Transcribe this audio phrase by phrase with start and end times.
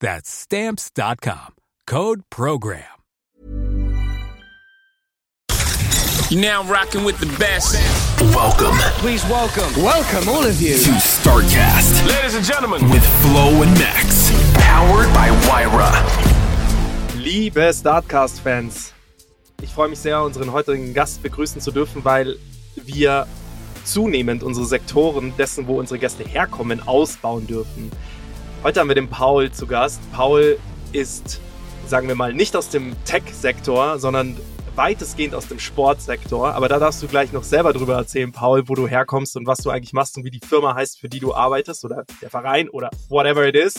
[0.00, 1.54] That's stamps.com.
[1.86, 2.84] Code program.
[6.28, 7.76] You're now rocking with the best.
[8.34, 10.74] Welcome Please welcome, welcome all of you.
[10.74, 14.32] to StarCast Ladies and gentlemen, with Flo and Max.
[14.54, 15.92] Powered by Wyra.
[17.16, 18.92] Liebe Startcast-Fans,
[19.62, 22.36] ich freue mich sehr, unseren heutigen Gast begrüßen zu dürfen, weil
[22.74, 23.28] wir
[23.84, 27.90] zunehmend unsere Sektoren dessen, wo unsere Gäste herkommen, ausbauen dürfen.
[28.66, 30.00] Heute haben wir den Paul zu Gast.
[30.10, 30.58] Paul
[30.90, 31.40] ist,
[31.86, 34.36] sagen wir mal, nicht aus dem Tech-Sektor, sondern
[34.74, 36.52] weitestgehend aus dem Sportsektor.
[36.52, 39.58] Aber da darfst du gleich noch selber drüber erzählen, Paul, wo du herkommst und was
[39.58, 42.68] du eigentlich machst und wie die Firma heißt, für die du arbeitest oder der Verein
[42.68, 43.76] oder whatever it is.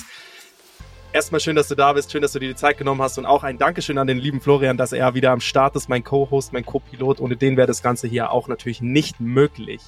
[1.11, 3.25] Erstmal schön, dass du da bist, schön, dass du dir die Zeit genommen hast und
[3.25, 6.53] auch ein Dankeschön an den lieben Florian, dass er wieder am Start ist, mein Co-Host,
[6.53, 7.19] mein Co-Pilot.
[7.19, 9.81] Ohne den wäre das Ganze hier auch natürlich nicht möglich.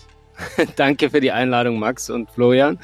[0.75, 2.80] Danke für die Einladung, Max und Florian.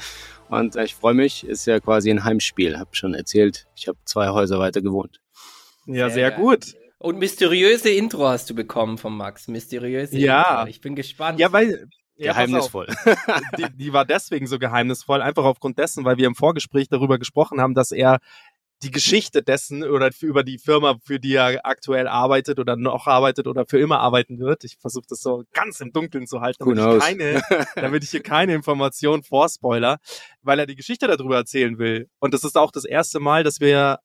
[0.48, 2.78] Und ich freue mich, ist ja quasi ein Heimspiel.
[2.78, 5.20] Hab schon erzählt, ich habe zwei Häuser weiter gewohnt.
[5.86, 6.74] Ja, sehr, Sehr gut.
[6.98, 9.48] Und mysteriöse Intro hast du bekommen von Max.
[9.48, 10.60] Mysteriöse Ja.
[10.60, 10.70] Intro.
[10.70, 11.38] Ich bin gespannt.
[11.38, 11.88] Ja, weil.
[12.18, 12.86] Ja, Geheimnisvoll.
[13.58, 17.60] Die, die war deswegen so geheimnisvoll, einfach aufgrund dessen, weil wir im Vorgespräch darüber gesprochen
[17.60, 18.20] haben, dass er
[18.82, 23.46] die Geschichte dessen oder über die Firma, für die er aktuell arbeitet oder noch arbeitet
[23.46, 24.64] oder für immer arbeiten wird.
[24.64, 27.42] Ich versuche das so ganz im Dunkeln zu halten, damit ich, keine,
[27.76, 29.98] damit ich hier keine Information vorspoiler,
[30.42, 32.10] weil er die Geschichte darüber erzählen will.
[32.18, 34.00] Und das ist auch das erste Mal, dass wir,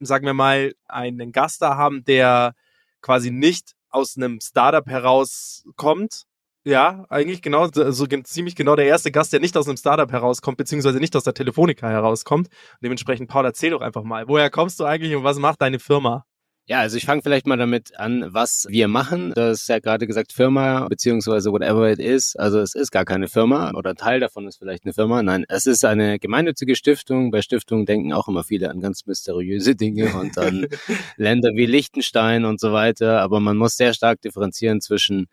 [0.00, 2.54] sagen wir mal, einen Gast da haben, der
[3.02, 6.24] quasi nicht aus einem Startup herauskommt.
[6.66, 10.10] Ja, eigentlich genau, so gen- ziemlich genau der erste Gast, der nicht aus einem Startup
[10.10, 12.48] herauskommt, beziehungsweise nicht aus der Telefonica herauskommt.
[12.48, 15.78] Und dementsprechend, Paul, erzähl doch einfach mal, woher kommst du eigentlich und was macht deine
[15.78, 16.24] Firma?
[16.66, 19.34] Ja, also ich fange vielleicht mal damit an, was wir machen.
[19.34, 22.34] Das ist ja gerade gesagt Firma, beziehungsweise whatever it is.
[22.36, 25.22] Also es ist gar keine Firma oder ein Teil davon ist vielleicht eine Firma.
[25.22, 27.30] Nein, es ist eine gemeinnützige Stiftung.
[27.30, 30.66] Bei Stiftungen denken auch immer viele an ganz mysteriöse Dinge und an
[31.18, 33.20] Länder wie Liechtenstein und so weiter.
[33.20, 35.26] Aber man muss sehr stark differenzieren zwischen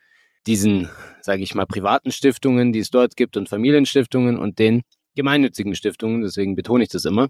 [0.47, 0.89] diesen,
[1.21, 4.81] sage ich mal, privaten Stiftungen, die es dort gibt und Familienstiftungen und den
[5.15, 6.21] gemeinnützigen Stiftungen.
[6.21, 7.29] Deswegen betone ich das immer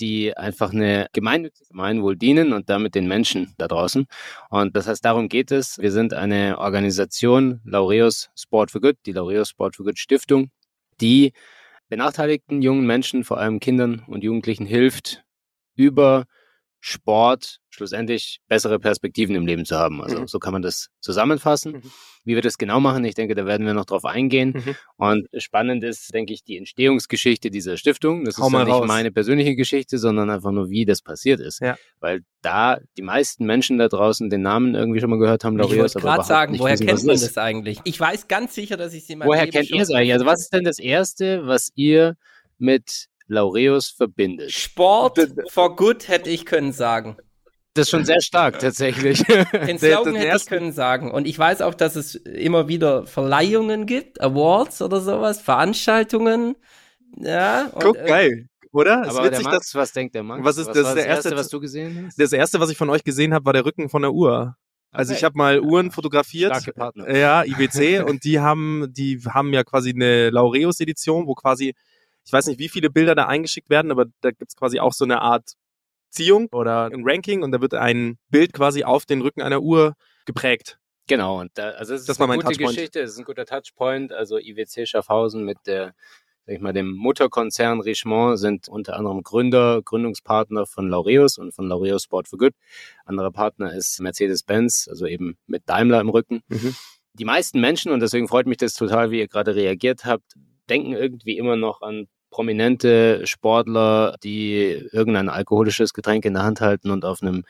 [0.00, 4.06] die einfach eine gemeinnützige Gemeinwohl dienen und damit den Menschen da draußen.
[4.50, 5.78] Und das heißt, darum geht es.
[5.78, 10.50] Wir sind eine Organisation, Laureus Sport for Good, die Laureus Sport for Good Stiftung,
[11.00, 11.32] die
[11.88, 15.24] benachteiligten jungen Menschen, vor allem Kindern und Jugendlichen hilft,
[15.74, 16.26] über
[16.80, 20.02] Sport schlussendlich bessere Perspektiven im Leben zu haben.
[20.02, 20.26] Also Mhm.
[20.26, 21.72] so kann man das zusammenfassen.
[21.74, 21.82] Mhm.
[22.24, 24.54] Wie wir das genau machen, ich denke, da werden wir noch drauf eingehen.
[24.56, 24.74] Mhm.
[24.96, 28.24] Und spannend ist, denke ich, die Entstehungsgeschichte dieser Stiftung.
[28.24, 28.88] Das Hau ist mal ja nicht raus.
[28.88, 31.60] meine persönliche Geschichte, sondern einfach nur, wie das passiert ist.
[31.60, 31.76] Ja.
[32.00, 35.62] Weil da die meisten Menschen da draußen den Namen irgendwie schon mal gehört haben, ich
[35.62, 37.38] Laureus, wollte aber gerade sagen, nicht woher wissen, kennt man das ist.
[37.38, 37.80] eigentlich?
[37.84, 40.12] Ich weiß ganz sicher, dass ich sie meinem Woher Leben kennt ihr es eigentlich?
[40.14, 42.16] Also was ist denn das Erste, was ihr
[42.58, 44.50] mit Laureus verbindet?
[44.52, 45.18] Sport
[45.50, 47.16] for good hätte ich können sagen.
[47.76, 49.22] Das ist schon sehr stark tatsächlich.
[49.24, 49.46] Den
[49.78, 51.10] Der- Slogan den hätte ich können sagen.
[51.10, 56.56] Und ich weiß auch, dass es immer wieder Verleihungen gibt, Awards oder sowas, Veranstaltungen.
[57.18, 57.66] Ja.
[57.72, 59.02] und, Guck, äh, geil, oder?
[59.02, 60.44] Ist aber der witzig, Max, was denkt der Max?
[60.44, 62.20] Was ist- was das das der erste- Erste, was du gesehen hast?
[62.20, 64.56] Das erste, was ich von euch gesehen habe, war der Rücken von der Uhr.
[64.92, 65.18] Also Okay.
[65.18, 66.52] ich habe mal Uhren fotografiert.
[66.52, 67.14] Starke Partner.
[67.14, 71.74] Ja, IWC und die haben, die haben ja quasi eine Laureus-Edition, wo quasi,
[72.24, 75.04] ich weiß nicht, wie viele Bilder da eingeschickt werden, aber da gibt's quasi auch so
[75.04, 75.52] eine Art
[76.16, 79.94] Ziehung oder ein Ranking und da wird ein Bild quasi auf den Rücken einer Uhr
[80.24, 80.78] geprägt.
[81.08, 82.74] Genau, und da, also es ist Das eine gute Touchpoint.
[82.74, 84.12] Geschichte, es ist ein guter Touchpoint.
[84.12, 85.94] Also IWC Schaffhausen mit der,
[86.46, 91.68] sag ich mal, dem Mutterkonzern Richemont sind unter anderem Gründer, Gründungspartner von Laureus und von
[91.68, 92.54] Laureus Sport for Good.
[93.04, 96.40] Anderer Partner ist Mercedes-Benz, also eben mit Daimler im Rücken.
[96.48, 96.74] Mhm.
[97.12, 100.34] Die meisten Menschen, und deswegen freut mich das total, wie ihr gerade reagiert habt,
[100.68, 106.90] denken irgendwie immer noch an prominente Sportler, die irgendein alkoholisches Getränk in der Hand halten
[106.90, 107.44] und auf einem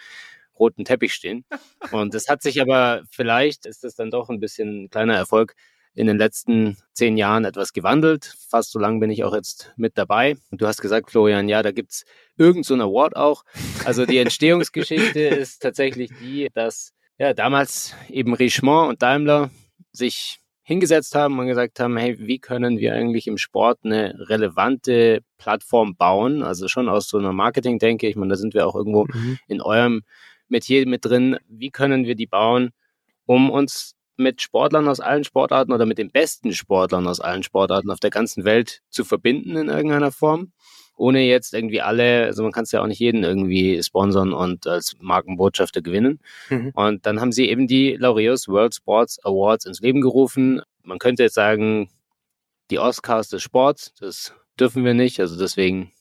[0.56, 1.44] roten Teppich stehen.
[1.90, 5.56] Und das hat sich aber, vielleicht ist das dann doch ein bisschen ein kleiner Erfolg,
[5.96, 8.36] in den letzten zehn Jahren etwas gewandelt.
[8.48, 10.36] Fast so lange bin ich auch jetzt mit dabei.
[10.52, 12.04] Und du hast gesagt, Florian, ja, da gibt's
[12.36, 13.42] irgend so einen Award auch.
[13.84, 19.50] Also die Entstehungsgeschichte ist tatsächlich die, dass ja damals eben Richemont und Daimler
[19.90, 25.20] sich hingesetzt haben und gesagt haben, hey, wie können wir eigentlich im Sport eine relevante
[25.38, 26.42] Plattform bauen?
[26.42, 29.38] Also schon aus so einer Marketing denke ich, meine, da sind wir auch irgendwo mhm.
[29.46, 30.02] in eurem
[30.48, 31.38] Metier mit drin.
[31.48, 32.70] Wie können wir die bauen,
[33.26, 37.92] um uns mit Sportlern aus allen Sportarten oder mit den besten Sportlern aus allen Sportarten
[37.92, 40.50] auf der ganzen Welt zu verbinden in irgendeiner Form?
[40.96, 44.66] Ohne jetzt irgendwie alle, also man kann es ja auch nicht jeden irgendwie sponsern und
[44.66, 46.20] als Markenbotschafter gewinnen.
[46.48, 46.72] Mhm.
[46.74, 50.62] Und dann haben sie eben die Laureus World Sports Awards ins Leben gerufen.
[50.82, 51.90] Man könnte jetzt sagen,
[52.70, 55.92] die Oscars des Sports, das dürfen wir nicht, also deswegen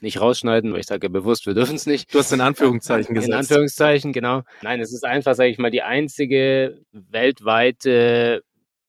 [0.00, 2.12] nicht rausschneiden, weil ich sage ja bewusst, wir dürfen es nicht.
[2.12, 3.28] Du hast in Anführungszeichen gesagt.
[3.32, 4.42] In Anführungszeichen, genau.
[4.60, 8.42] Nein, es ist einfach, sage ich mal, die einzige weltweite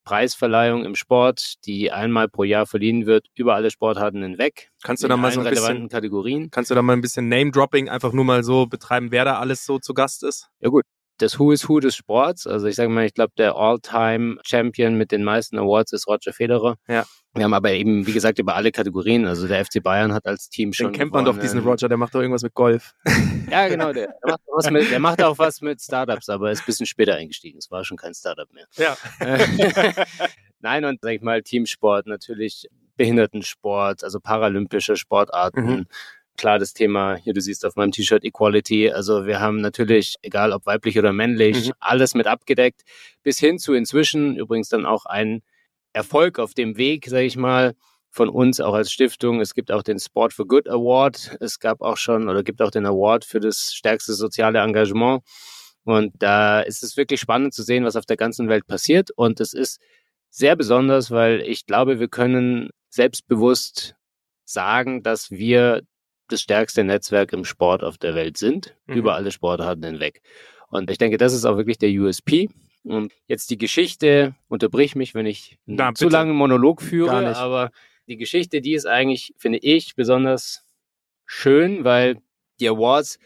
[0.04, 4.70] Preisverleihung im Sport, die einmal pro Jahr verliehen wird, über alle Sportarten hinweg.
[4.82, 6.50] Kannst du da mal so ein bisschen, Kategorien.
[6.50, 9.64] Kannst du da mal ein bisschen Name-Dropping einfach nur mal so betreiben, wer da alles
[9.64, 10.48] so zu Gast ist?
[10.60, 10.84] Ja gut,
[11.18, 12.46] das Who is Who des Sports.
[12.46, 16.76] Also ich sage mal, ich glaube, der All-Time-Champion mit den meisten Awards ist Roger Federer.
[16.88, 17.04] Ja.
[17.34, 19.26] Wir haben aber eben, wie gesagt, über alle Kategorien.
[19.26, 20.88] Also der FC Bayern hat als Team schon.
[20.88, 22.94] Den kennt man doch diesen Roger, der macht doch irgendwas mit Golf.
[23.50, 26.62] Ja, genau, der, der, macht, was mit, der macht auch was mit Startups, aber ist
[26.62, 27.58] ein bisschen später eingestiegen.
[27.58, 28.66] Es war schon kein Startup mehr.
[28.76, 28.96] Ja.
[30.60, 35.66] Nein, und sag ich mal, Teamsport, natürlich Behindertensport, also paralympische Sportarten.
[35.66, 35.86] Mhm
[36.36, 40.52] klar das Thema, hier du siehst auf meinem T-Shirt Equality, also wir haben natürlich, egal
[40.52, 41.72] ob weiblich oder männlich, mhm.
[41.80, 42.82] alles mit abgedeckt,
[43.22, 45.42] bis hin zu inzwischen übrigens dann auch ein
[45.92, 47.74] Erfolg auf dem Weg, sage ich mal,
[48.10, 49.40] von uns auch als Stiftung.
[49.40, 51.36] Es gibt auch den Sport for Good Award.
[51.40, 55.22] Es gab auch schon oder gibt auch den Award für das stärkste soziale Engagement.
[55.84, 59.10] Und da ist es wirklich spannend zu sehen, was auf der ganzen Welt passiert.
[59.16, 59.80] Und es ist
[60.30, 63.96] sehr besonders, weil ich glaube, wir können selbstbewusst
[64.44, 65.82] sagen, dass wir
[66.28, 68.96] das stärkste Netzwerk im Sport auf der Welt sind, mhm.
[68.96, 70.22] über alle Sportarten hinweg.
[70.68, 72.48] Und ich denke, das ist auch wirklich der USP.
[72.82, 77.70] Und jetzt die Geschichte, unterbrich mich, wenn ich Na, einen zu langen Monolog führe, aber
[78.06, 80.64] die Geschichte, die ist eigentlich, finde ich, besonders
[81.24, 82.18] schön, weil
[82.60, 83.18] die Awards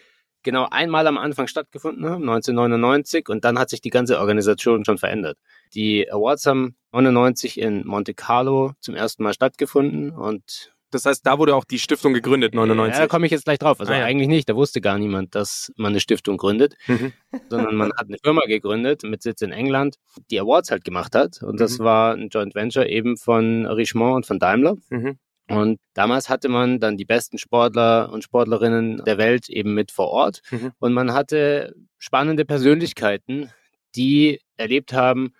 [0.42, 4.98] genau einmal am Anfang stattgefunden haben, 1999, und dann hat sich die ganze Organisation schon
[4.98, 5.38] verändert.
[5.74, 11.38] Die Awards haben 99 in Monte Carlo zum ersten Mal stattgefunden und das heißt, da
[11.38, 12.94] wurde auch die Stiftung gegründet, 99.
[12.94, 13.80] Ja, da komme ich jetzt gleich drauf.
[13.80, 14.04] Also ah, ja.
[14.04, 17.12] eigentlich nicht, da wusste gar niemand, dass man eine Stiftung gründet, mhm.
[17.50, 19.96] sondern man hat eine Firma gegründet mit Sitz in England,
[20.30, 21.42] die Awards halt gemacht hat.
[21.42, 21.84] Und das mhm.
[21.84, 24.76] war ein Joint Venture eben von Richemont und von Daimler.
[24.90, 25.18] Mhm.
[25.50, 30.08] Und damals hatte man dann die besten Sportler und Sportlerinnen der Welt eben mit vor
[30.08, 30.42] Ort.
[30.50, 30.72] Mhm.
[30.78, 33.50] Und man hatte spannende Persönlichkeiten,
[33.94, 35.32] die erlebt haben,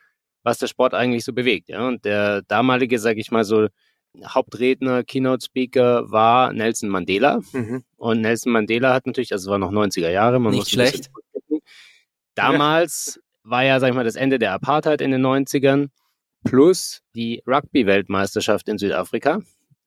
[0.43, 1.69] was der Sport eigentlich so bewegt.
[1.69, 1.87] Ja?
[1.87, 3.69] Und der damalige, sag ich mal so,
[4.25, 7.41] Hauptredner, Keynote Speaker war Nelson Mandela.
[7.53, 7.85] Mhm.
[7.97, 11.11] Und Nelson Mandela hat natürlich, also es war noch 90er Jahre, man Nicht schlecht.
[12.35, 13.51] Damals ja.
[13.51, 15.89] war ja, sag ich mal, das Ende der Apartheid in den 90ern
[16.45, 19.41] plus die Rugby-Weltmeisterschaft in Südafrika,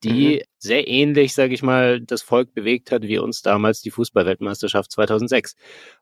[0.04, 0.42] die mhm.
[0.58, 5.54] sehr ähnlich, sage ich mal, das Volk bewegt hat, wie uns damals die Fußball-Weltmeisterschaft 2006.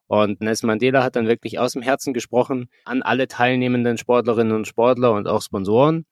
[0.07, 4.67] Und Nelson Mandela hat dann wirklich aus dem Herzen gesprochen an alle teilnehmenden Sportlerinnen und
[4.67, 6.07] Sportler und auch Sponsoren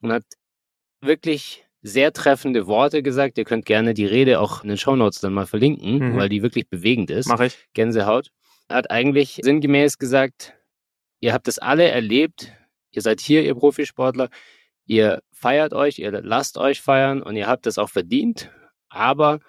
[0.00, 0.24] und hat
[1.02, 3.38] wirklich sehr treffende Worte gesagt.
[3.38, 6.16] Ihr könnt gerne die Rede auch in den Shownotes dann mal verlinken, mhm.
[6.16, 7.28] weil die wirklich bewegend ist.
[7.28, 7.58] Mach ich.
[7.74, 8.30] Gänsehaut.
[8.68, 10.54] Er hat eigentlich sinngemäß gesagt,
[11.20, 12.52] ihr habt es alle erlebt,
[12.90, 14.30] ihr seid hier, ihr Profisportler,
[14.86, 18.50] ihr feiert euch, ihr lasst euch feiern und ihr habt es auch verdient,
[18.88, 19.40] aber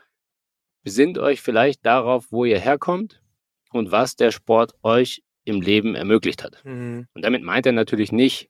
[0.83, 3.21] besinnt euch vielleicht darauf, wo ihr herkommt
[3.71, 6.63] und was der Sport euch im Leben ermöglicht hat.
[6.65, 7.07] Mhm.
[7.13, 8.49] Und damit meint er natürlich nicht,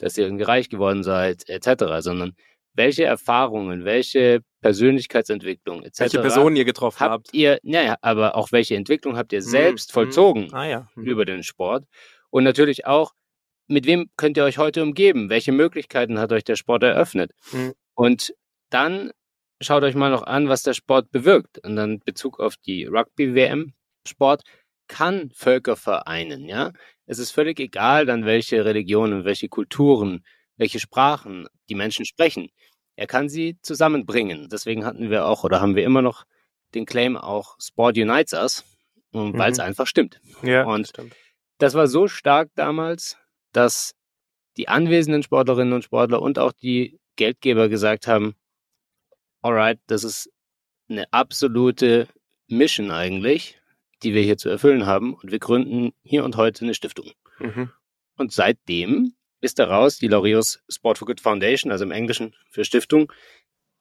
[0.00, 2.34] dass ihr irgendwie reich geworden seid, etc., sondern
[2.74, 6.00] welche Erfahrungen, welche Persönlichkeitsentwicklung etc.
[6.00, 7.12] Welche Personen ihr getroffen habt.
[7.12, 7.34] habt.
[7.34, 9.44] Ihr, naja, aber auch welche Entwicklung habt ihr mhm.
[9.44, 9.94] selbst mhm.
[9.94, 10.88] vollzogen ah, ja.
[10.94, 11.04] mhm.
[11.04, 11.84] über den Sport.
[12.30, 13.12] Und natürlich auch,
[13.66, 15.30] mit wem könnt ihr euch heute umgeben?
[15.30, 17.32] Welche Möglichkeiten hat euch der Sport eröffnet?
[17.52, 17.74] Mhm.
[17.94, 18.34] Und
[18.70, 19.10] dann
[19.60, 21.58] schaut euch mal noch an, was der Sport bewirkt.
[21.64, 23.74] Und dann Bezug auf die Rugby-WM.
[24.06, 24.42] Sport
[24.88, 26.72] kann Völker vereinen, ja.
[27.10, 30.24] Es ist völlig egal dann, welche Religionen, welche Kulturen,
[30.56, 32.50] welche Sprachen die Menschen sprechen.
[32.94, 34.48] Er kann sie zusammenbringen.
[34.48, 36.24] Deswegen hatten wir auch oder haben wir immer noch
[36.72, 38.64] den Claim auch Sport unites us,
[39.10, 39.40] weil mhm.
[39.40, 40.20] es einfach stimmt.
[40.44, 41.16] Ja, und stimmt.
[41.58, 43.16] das war so stark damals,
[43.50, 43.96] dass
[44.56, 48.36] die anwesenden Sportlerinnen und Sportler und auch die Geldgeber gesagt haben,
[49.42, 50.30] alright, das ist
[50.88, 52.06] eine absolute
[52.46, 53.59] Mission eigentlich
[54.02, 55.14] die wir hier zu erfüllen haben.
[55.14, 57.10] Und wir gründen hier und heute eine Stiftung.
[57.38, 57.70] Mhm.
[58.16, 63.12] Und seitdem ist daraus die Laureus Sport for Good Foundation, also im Englischen für Stiftung,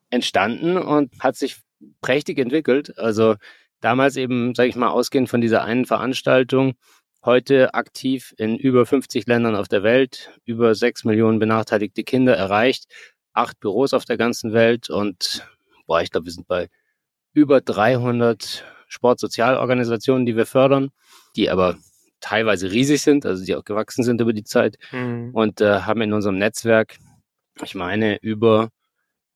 [0.09, 1.57] entstanden und hat sich
[2.01, 2.97] prächtig entwickelt.
[2.97, 3.35] Also
[3.81, 6.75] damals eben, sage ich mal, ausgehend von dieser einen Veranstaltung,
[7.23, 12.85] heute aktiv in über 50 Ländern auf der Welt, über 6 Millionen benachteiligte Kinder erreicht,
[13.33, 15.47] acht Büros auf der ganzen Welt und
[15.85, 16.69] boah, ich glaube, wir sind bei
[17.33, 20.89] über 300 Sportsozialorganisationen, die wir fördern,
[21.37, 21.77] die aber
[22.19, 25.31] teilweise riesig sind, also die auch gewachsen sind über die Zeit Mhm.
[25.33, 26.97] und äh, haben in unserem Netzwerk,
[27.63, 28.69] ich meine, über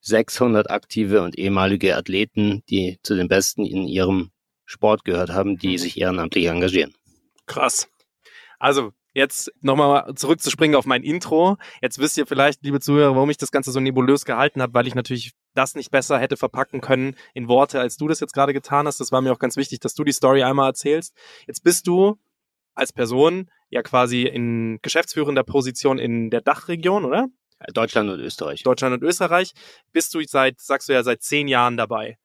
[0.01, 4.31] 600 aktive und ehemalige Athleten, die zu den Besten in ihrem
[4.65, 6.93] Sport gehört haben, die sich ehrenamtlich engagieren.
[7.45, 7.87] Krass.
[8.59, 11.57] Also, jetzt nochmal zurückzuspringen auf mein Intro.
[11.81, 14.87] Jetzt wisst ihr vielleicht, liebe Zuhörer, warum ich das Ganze so nebulös gehalten habe, weil
[14.87, 18.53] ich natürlich das nicht besser hätte verpacken können in Worte, als du das jetzt gerade
[18.53, 18.99] getan hast.
[18.99, 21.13] Das war mir auch ganz wichtig, dass du die Story einmal erzählst.
[21.47, 22.19] Jetzt bist du
[22.75, 27.27] als Person ja quasi in geschäftsführender Position in der Dachregion, oder?
[27.73, 28.63] Deutschland und Österreich.
[28.63, 29.53] Deutschland und Österreich.
[29.91, 32.17] Bist du seit, sagst du ja, seit zehn Jahren dabei.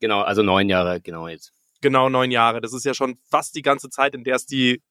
[0.00, 1.52] Genau, also neun Jahre, genau jetzt.
[1.80, 2.60] Genau neun Jahre.
[2.60, 4.82] Das ist ja schon fast die ganze Zeit, in der es die,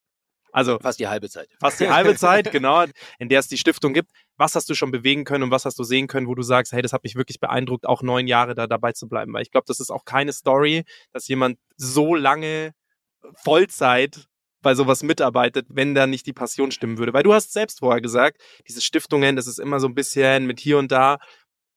[0.52, 1.50] also Fast die halbe Zeit.
[1.60, 2.86] fast die halbe Zeit, genau,
[3.20, 4.12] in der es die Stiftung gibt.
[4.38, 6.72] Was hast du schon bewegen können und was hast du sehen können, wo du sagst,
[6.74, 9.34] hey, das hat mich wirklich beeindruckt, auch neun Jahre da dabei zu bleiben?
[9.34, 12.74] Weil ich glaube, das ist auch keine Story, dass jemand so lange
[13.36, 14.28] Vollzeit
[14.62, 17.14] bei sowas mitarbeitet, wenn da nicht die Passion stimmen würde.
[17.14, 20.60] Weil du hast selbst vorher gesagt, diese Stiftungen, das ist immer so ein bisschen mit
[20.60, 21.18] hier und da.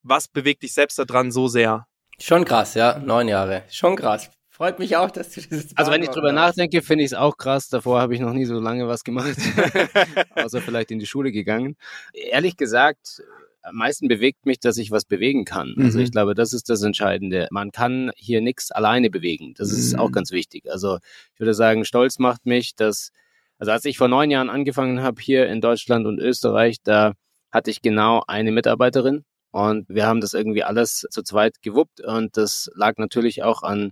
[0.02, 1.86] Was bewegt dich selbst daran so sehr?
[2.20, 2.98] Schon krass, ja.
[2.98, 3.64] Neun Jahre.
[3.70, 4.30] Schon krass.
[4.56, 7.14] Freut mich auch, dass du das Also wenn ich drüber beantwortet nachdenke, finde ich es
[7.14, 7.66] auch krass.
[7.68, 9.34] Davor habe ich noch nie so lange was gemacht,
[10.36, 11.76] außer vielleicht in die Schule gegangen.
[12.12, 13.20] Ehrlich gesagt,
[13.62, 15.74] am meisten bewegt mich, dass ich was bewegen kann.
[15.78, 16.04] Also Mhm.
[16.04, 17.48] ich glaube, das ist das Entscheidende.
[17.50, 19.54] Man kann hier nichts alleine bewegen.
[19.56, 19.98] Das ist Mhm.
[19.98, 20.70] auch ganz wichtig.
[20.70, 20.98] Also
[21.34, 23.10] ich würde sagen, stolz macht mich, dass,
[23.58, 27.14] also als ich vor neun Jahren angefangen habe hier in Deutschland und Österreich, da
[27.50, 32.36] hatte ich genau eine Mitarbeiterin und wir haben das irgendwie alles zu zweit gewuppt und
[32.36, 33.90] das lag natürlich auch an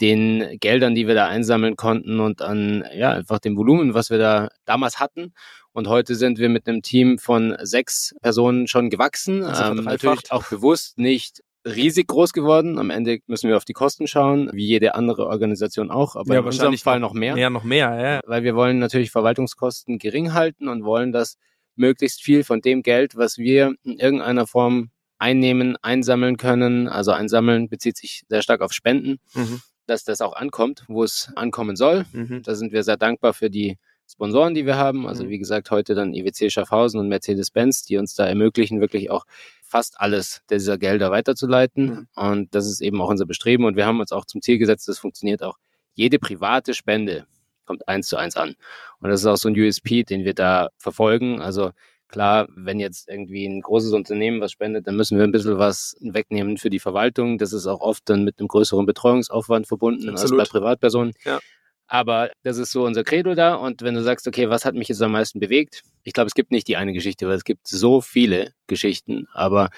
[0.00, 4.18] den Geldern, die wir da einsammeln konnten und an ja einfach dem Volumen, was wir
[4.18, 5.32] da damals hatten.
[5.72, 9.42] Und heute sind wir mit einem Team von sechs Personen schon gewachsen.
[9.42, 12.78] Also ähm, natürlich auch bewusst nicht riesig groß geworden.
[12.78, 16.40] Am Ende müssen wir auf die Kosten schauen, wie jede andere Organisation auch, aber Ja,
[16.40, 18.20] in unserem Fall noch mehr Ja, noch mehr, ja.
[18.26, 21.36] weil wir wollen natürlich Verwaltungskosten gering halten und wollen, dass
[21.74, 26.88] möglichst viel von dem Geld, was wir in irgendeiner Form einnehmen, einsammeln können.
[26.88, 29.60] Also einsammeln bezieht sich sehr stark auf Spenden, Mhm.
[29.86, 32.04] Dass das auch ankommt, wo es ankommen soll.
[32.12, 32.42] Mhm.
[32.42, 33.78] Da sind wir sehr dankbar für die
[34.08, 35.06] Sponsoren, die wir haben.
[35.06, 35.28] Also Mhm.
[35.30, 39.24] wie gesagt, heute dann IWC Schaffhausen und Mercedes-Benz, die uns da ermöglichen, wirklich auch
[39.64, 42.08] fast alles dieser Gelder weiterzuleiten.
[42.14, 43.64] Und das ist eben auch unser Bestreben.
[43.64, 45.56] Und wir haben uns auch zum Ziel gesetzt, das funktioniert auch.
[45.94, 47.26] Jede private Spende
[47.64, 48.54] kommt eins zu eins an.
[49.00, 51.40] Und das ist auch so ein USP, den wir da verfolgen.
[51.40, 51.72] Also
[52.08, 55.96] klar, wenn jetzt irgendwie ein großes Unternehmen was spendet, dann müssen wir ein bisschen was
[56.00, 57.38] wegnehmen für die Verwaltung.
[57.38, 60.40] Das ist auch oft dann mit einem größeren Betreuungsaufwand verbunden Absolut.
[60.40, 61.12] als bei Privatpersonen.
[61.24, 61.40] Ja.
[61.88, 63.54] Aber das ist so unser Credo da.
[63.54, 65.82] Und wenn du sagst, okay, was hat mich jetzt am meisten bewegt?
[66.02, 69.70] Ich glaube, es gibt nicht die eine Geschichte, weil es gibt so viele Geschichten, aber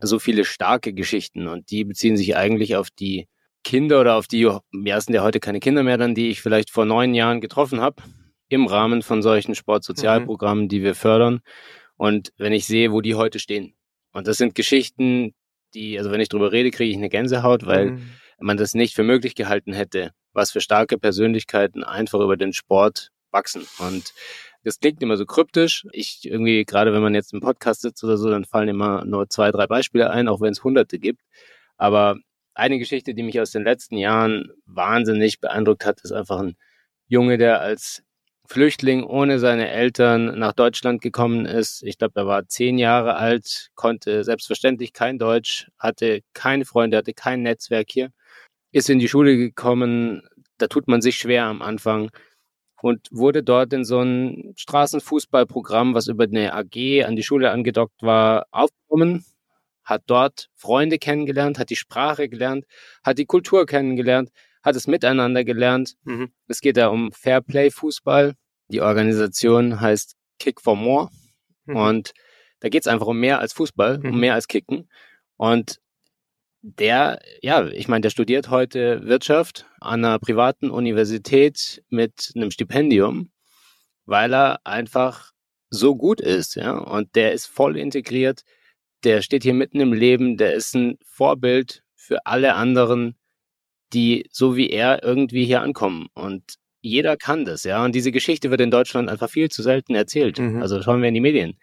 [0.00, 1.48] so viele starke Geschichten.
[1.48, 3.28] Und die beziehen sich eigentlich auf die
[3.62, 6.70] Kinder oder auf die, ja, sind ja heute keine Kinder mehr dann, die ich vielleicht
[6.70, 8.02] vor neun Jahren getroffen habe,
[8.52, 11.40] im Rahmen von solchen Sportsozialprogrammen, die wir fördern.
[11.96, 13.74] Und wenn ich sehe, wo die heute stehen.
[14.12, 15.34] Und das sind Geschichten,
[15.74, 18.10] die, also wenn ich drüber rede, kriege ich eine Gänsehaut, weil Mhm.
[18.40, 23.10] man das nicht für möglich gehalten hätte, was für starke Persönlichkeiten einfach über den Sport
[23.30, 23.66] wachsen.
[23.78, 24.12] Und
[24.64, 25.86] das klingt immer so kryptisch.
[25.92, 29.28] Ich irgendwie, gerade wenn man jetzt im Podcast sitzt oder so, dann fallen immer nur
[29.28, 31.20] zwei, drei Beispiele ein, auch wenn es hunderte gibt.
[31.76, 32.16] Aber
[32.54, 36.56] eine Geschichte, die mich aus den letzten Jahren wahnsinnig beeindruckt hat, ist einfach ein
[37.06, 38.02] Junge, der als
[38.50, 41.84] Flüchtling ohne seine Eltern nach Deutschland gekommen ist.
[41.84, 47.14] Ich glaube, er war zehn Jahre alt, konnte selbstverständlich kein Deutsch, hatte keine Freunde, hatte
[47.14, 48.10] kein Netzwerk hier,
[48.72, 50.22] ist in die Schule gekommen.
[50.58, 52.10] Da tut man sich schwer am Anfang
[52.82, 58.02] und wurde dort in so ein Straßenfußballprogramm, was über eine AG an die Schule angedockt
[58.02, 59.24] war, aufgenommen,
[59.84, 62.64] hat dort Freunde kennengelernt, hat die Sprache gelernt,
[63.04, 64.30] hat die Kultur kennengelernt,
[64.62, 65.94] hat es miteinander gelernt.
[66.04, 66.32] Mhm.
[66.48, 68.34] Es geht da um Fairplay Fußball.
[68.68, 71.10] Die Organisation heißt Kick for More.
[71.66, 71.76] Mhm.
[71.76, 72.12] Und
[72.60, 74.10] da geht es einfach um mehr als Fußball, Mhm.
[74.10, 74.88] um mehr als Kicken.
[75.36, 75.78] Und
[76.62, 83.30] der, ja, ich meine, der studiert heute Wirtschaft an einer privaten Universität mit einem Stipendium,
[84.04, 85.32] weil er einfach
[85.70, 86.72] so gut ist, ja.
[86.76, 88.42] Und der ist voll integriert,
[89.04, 93.16] der steht hier mitten im Leben, der ist ein Vorbild für alle anderen
[93.92, 96.08] die so wie er irgendwie hier ankommen.
[96.14, 97.84] Und jeder kann das, ja.
[97.84, 100.38] Und diese Geschichte wird in Deutschland einfach viel zu selten erzählt.
[100.38, 100.62] Mhm.
[100.62, 101.58] Also schauen wir in die Medien.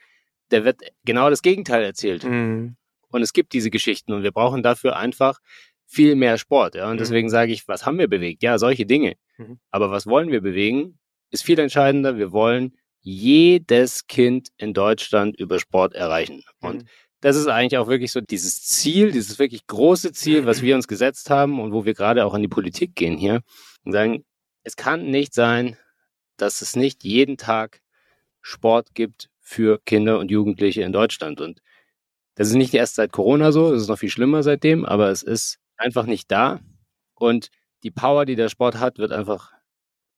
[0.51, 2.23] Der wird genau das Gegenteil erzählt.
[2.23, 2.75] Mhm.
[3.09, 5.39] Und es gibt diese Geschichten und wir brauchen dafür einfach
[5.87, 6.75] viel mehr Sport.
[6.75, 6.87] Ja?
[6.89, 6.99] Und Mhm.
[6.99, 8.43] deswegen sage ich, was haben wir bewegt?
[8.43, 9.15] Ja, solche Dinge.
[9.37, 9.59] Mhm.
[9.71, 10.99] Aber was wollen wir bewegen?
[11.31, 12.17] Ist viel entscheidender.
[12.17, 16.43] Wir wollen jedes Kind in Deutschland über Sport erreichen.
[16.59, 16.87] Und Mhm.
[17.21, 20.87] Das ist eigentlich auch wirklich so dieses Ziel, dieses wirklich große Ziel, was wir uns
[20.87, 23.41] gesetzt haben und wo wir gerade auch an die Politik gehen hier
[23.83, 24.23] und sagen,
[24.63, 25.77] es kann nicht sein,
[26.37, 27.81] dass es nicht jeden Tag
[28.41, 31.41] Sport gibt für Kinder und Jugendliche in Deutschland.
[31.41, 31.61] Und
[32.35, 35.23] das ist nicht erst seit Corona so, es ist noch viel schlimmer seitdem, aber es
[35.23, 36.59] ist einfach nicht da.
[37.15, 37.49] Und
[37.83, 39.53] die Power, die der Sport hat, wird einfach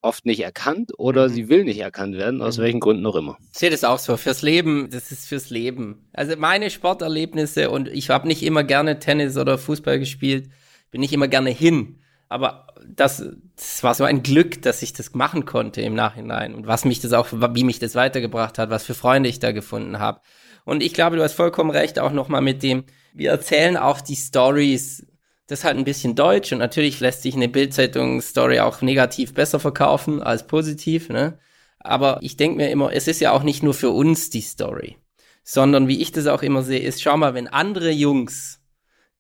[0.02, 1.34] oft nicht erkannt oder Mhm.
[1.34, 2.62] sie will nicht erkannt werden, aus Mhm.
[2.62, 3.38] welchen Gründen auch immer.
[3.52, 4.16] Ich sehe das auch so.
[4.18, 6.08] Fürs Leben, das ist fürs Leben.
[6.14, 10.50] Also meine Sporterlebnisse und ich habe nicht immer gerne Tennis oder Fußball gespielt,
[10.92, 12.00] bin nicht immer gerne hin.
[12.30, 13.24] Aber das,
[13.56, 17.00] das war so ein Glück, dass ich das machen konnte im Nachhinein und was mich
[17.00, 20.22] das auch, wie mich das weitergebracht hat, was für Freunde ich da gefunden habe.
[20.64, 24.16] Und ich glaube, du hast vollkommen recht, auch nochmal mit dem, wir erzählen auch die
[24.16, 25.08] Stories,
[25.50, 29.60] das ist halt ein bisschen deutsch und natürlich lässt sich eine Bildzeitung-Story auch negativ besser
[29.60, 31.40] verkaufen als positiv, ne?
[31.80, 34.98] Aber ich denke mir immer, es ist ja auch nicht nur für uns die Story,
[35.44, 38.62] sondern wie ich das auch immer sehe, ist, schau mal, wenn andere Jungs,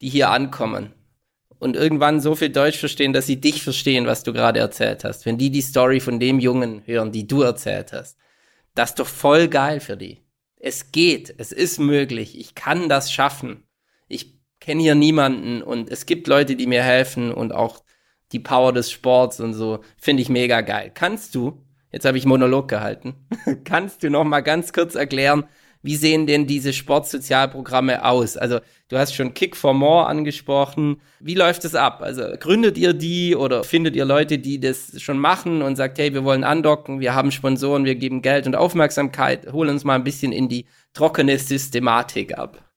[0.01, 0.93] die hier ankommen
[1.57, 5.25] und irgendwann so viel Deutsch verstehen, dass sie dich verstehen, was du gerade erzählt hast,
[5.25, 8.19] wenn die die Story von dem Jungen hören, die du erzählt hast,
[8.75, 10.21] das ist doch voll geil für die.
[10.57, 13.63] Es geht, es ist möglich, ich kann das schaffen.
[14.07, 14.38] Ich
[14.69, 17.79] kenne hier niemanden und es gibt Leute, die mir helfen und auch
[18.31, 20.91] die Power des Sports und so finde ich mega geil.
[20.93, 23.15] Kannst du, jetzt habe ich Monolog gehalten,
[23.63, 25.45] kannst du noch mal ganz kurz erklären,
[25.81, 28.37] wie sehen denn diese Sportsozialprogramme aus?
[28.37, 28.59] Also
[28.89, 31.01] du hast schon Kick for More angesprochen.
[31.19, 32.03] Wie läuft es ab?
[32.03, 36.13] Also gründet ihr die oder findet ihr Leute, die das schon machen und sagt, hey,
[36.13, 40.03] wir wollen andocken, wir haben Sponsoren, wir geben Geld und Aufmerksamkeit, hol uns mal ein
[40.03, 42.68] bisschen in die trockene Systematik ab.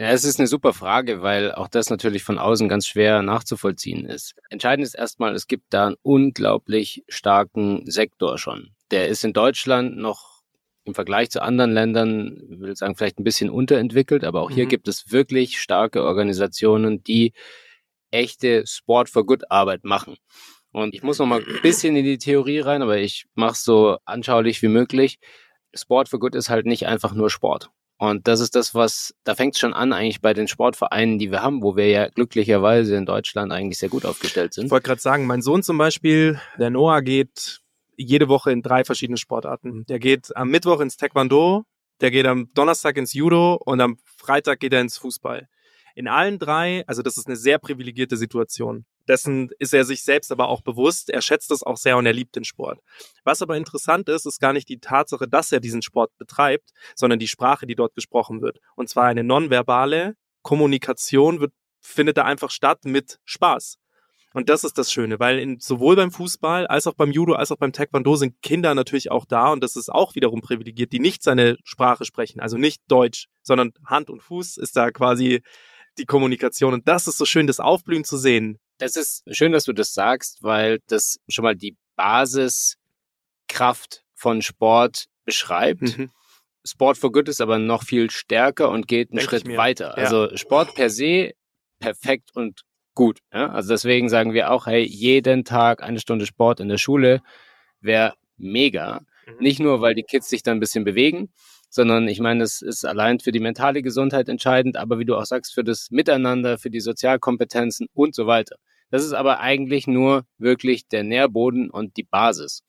[0.00, 4.06] Ja, es ist eine super Frage, weil auch das natürlich von außen ganz schwer nachzuvollziehen
[4.06, 4.34] ist.
[4.48, 8.70] Entscheidend ist erstmal, es gibt da einen unglaublich starken Sektor schon.
[8.92, 10.42] Der ist in Deutschland noch
[10.84, 14.66] im Vergleich zu anderen Ländern, ich will sagen, vielleicht ein bisschen unterentwickelt, aber auch hier
[14.66, 14.70] Mhm.
[14.70, 17.32] gibt es wirklich starke Organisationen, die
[18.12, 20.16] echte Sport for Good Arbeit machen.
[20.70, 23.64] Und ich muss noch mal ein bisschen in die Theorie rein, aber ich mache es
[23.64, 25.18] so anschaulich wie möglich.
[25.74, 27.70] Sport for Good ist halt nicht einfach nur Sport.
[27.98, 31.32] Und das ist das, was, da fängt es schon an eigentlich bei den Sportvereinen, die
[31.32, 34.70] wir haben, wo wir ja glücklicherweise in Deutschland eigentlich sehr gut aufgestellt Ich sind.
[34.70, 37.60] wollte gerade sagen, mein Sohn zum Beispiel, der Noah geht
[37.96, 39.84] jede Woche in drei verschiedene Sportarten.
[39.88, 41.64] Der geht am Mittwoch ins Taekwondo,
[42.00, 45.48] der geht am Donnerstag ins Judo und am Freitag geht er ins Fußball.
[45.96, 48.84] In allen drei, also das ist eine sehr privilegierte Situation.
[49.08, 51.10] Dessen ist er sich selbst aber auch bewusst.
[51.10, 52.80] Er schätzt es auch sehr und er liebt den Sport.
[53.24, 57.18] Was aber interessant ist, ist gar nicht die Tatsache, dass er diesen Sport betreibt, sondern
[57.18, 58.58] die Sprache, die dort gesprochen wird.
[58.76, 63.78] Und zwar eine nonverbale Kommunikation wird, findet da einfach statt mit Spaß.
[64.34, 67.50] Und das ist das Schöne, weil in, sowohl beim Fußball als auch beim Judo als
[67.50, 71.00] auch beim Taekwondo sind Kinder natürlich auch da und das ist auch wiederum privilegiert, die
[71.00, 75.42] nicht seine Sprache sprechen, also nicht Deutsch, sondern Hand und Fuß ist da quasi
[75.96, 78.58] die Kommunikation und das ist so schön, das Aufblühen zu sehen.
[78.78, 82.78] Das ist schön, dass du das sagst, weil das schon mal die Basiskraft
[84.14, 85.98] von Sport beschreibt.
[85.98, 86.10] Mhm.
[86.64, 89.94] Sport for Good ist aber noch viel stärker und geht einen Denk Schritt weiter.
[89.96, 90.04] Ja.
[90.04, 91.32] Also Sport per se
[91.78, 92.62] perfekt und
[92.94, 93.20] gut.
[93.32, 93.50] Ja?
[93.50, 97.22] Also deswegen sagen wir auch, hey, jeden Tag eine Stunde Sport in der Schule
[97.80, 99.00] wäre mega.
[99.26, 99.36] Mhm.
[99.40, 101.32] Nicht nur, weil die Kids sich dann ein bisschen bewegen,
[101.70, 105.26] sondern ich meine, es ist allein für die mentale Gesundheit entscheidend, aber wie du auch
[105.26, 108.56] sagst, für das Miteinander, für die Sozialkompetenzen und so weiter.
[108.90, 112.62] Das ist aber eigentlich nur wirklich der Nährboden und die Basis.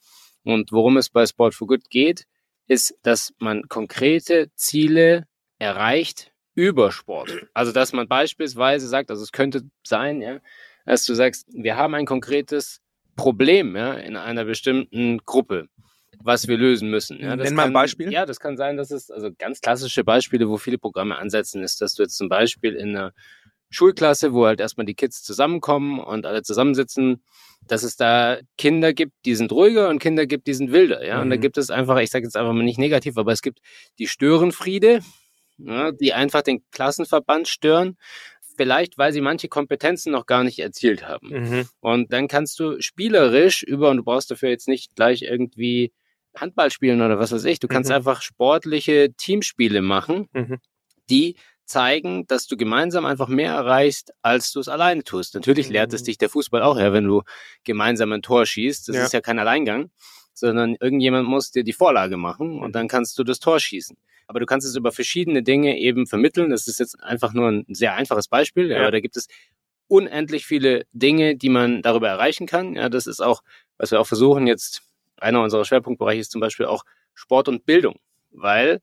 [0.44, 2.26] Und worum es bei Sport for Good geht,
[2.68, 5.26] ist, dass man konkrete Ziele
[5.58, 7.48] erreicht über Sport.
[7.54, 10.40] Also, dass man beispielsweise sagt, also es könnte sein, ja,
[10.86, 12.82] dass du sagst, wir haben ein konkretes
[13.16, 15.68] Problem ja, in einer bestimmten Gruppe,
[16.22, 17.20] was wir lösen müssen.
[17.20, 18.12] Ja, das Nenn mal ein kann, Beispiel.
[18.12, 21.82] Ja, das kann sein, dass es, also ganz klassische Beispiele, wo viele Programme ansetzen, ist,
[21.82, 23.14] dass du jetzt zum Beispiel in einer
[23.70, 27.24] Schulklasse, wo halt erstmal die Kids zusammenkommen und alle zusammensitzen,
[27.68, 31.06] dass es da Kinder gibt, die sind ruhiger und Kinder gibt, die sind wilder.
[31.06, 31.42] Ja, und da Mhm.
[31.42, 33.60] gibt es einfach, ich sage jetzt einfach mal nicht negativ, aber es gibt
[34.00, 35.02] die Störenfriede,
[35.58, 37.98] ja, die einfach den Klassenverband stören,
[38.58, 41.30] vielleicht weil sie manche Kompetenzen noch gar nicht erzielt haben.
[41.30, 41.70] Mhm.
[41.80, 45.92] Und dann kannst du spielerisch über, und du brauchst dafür jetzt nicht gleich irgendwie
[46.36, 47.98] Handball spielen oder was weiß ich, du kannst Mhm.
[47.98, 50.58] einfach sportliche Teamspiele machen, Mhm.
[51.10, 51.36] die
[51.70, 55.36] zeigen, dass du gemeinsam einfach mehr erreichst, als du es alleine tust.
[55.36, 56.06] Natürlich lehrt es Mhm.
[56.06, 57.22] dich der Fußball auch her, wenn du
[57.64, 58.90] gemeinsam ein Tor schießt.
[58.90, 59.04] Das Ja.
[59.06, 59.92] ist ja kein Alleingang,
[60.34, 62.62] sondern irgendjemand muss dir die Vorlage machen Mhm.
[62.62, 63.96] und dann kannst du das Tor schießen.
[64.28, 66.50] Aber du kannst es über verschiedene Dinge eben vermitteln.
[66.50, 68.80] Das ist jetzt einfach nur ein sehr einfaches Beispiel, Ja.
[68.82, 69.28] aber da gibt es
[69.88, 72.76] unendlich viele Dinge, die man darüber erreichen kann.
[72.76, 73.42] Ja, das ist auch,
[73.78, 74.82] was wir auch versuchen jetzt,
[75.18, 77.96] einer unserer Schwerpunktbereiche ist zum Beispiel auch Sport und Bildung,
[78.32, 78.82] weil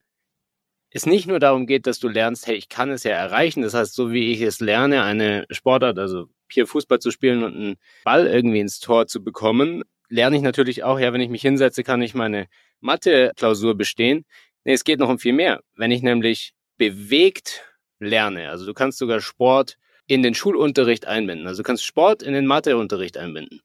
[0.97, 3.61] es nicht nur darum geht, dass du lernst, hey, ich kann es ja erreichen.
[3.61, 7.55] Das heißt, so wie ich es lerne, eine Sportart, also hier Fußball zu spielen und
[7.55, 11.41] einen Ball irgendwie ins Tor zu bekommen, lerne ich natürlich auch, ja, wenn ich mich
[11.41, 12.47] hinsetze, kann ich meine
[12.79, 14.25] Mathe-Klausur bestehen.
[14.63, 15.61] Nee, es geht noch um viel mehr.
[15.75, 17.63] Wenn ich nämlich bewegt
[17.99, 21.47] lerne, also du kannst sogar Sport in den Schulunterricht einbinden.
[21.47, 23.61] Also du kannst Sport in den Matheunterricht einbinden.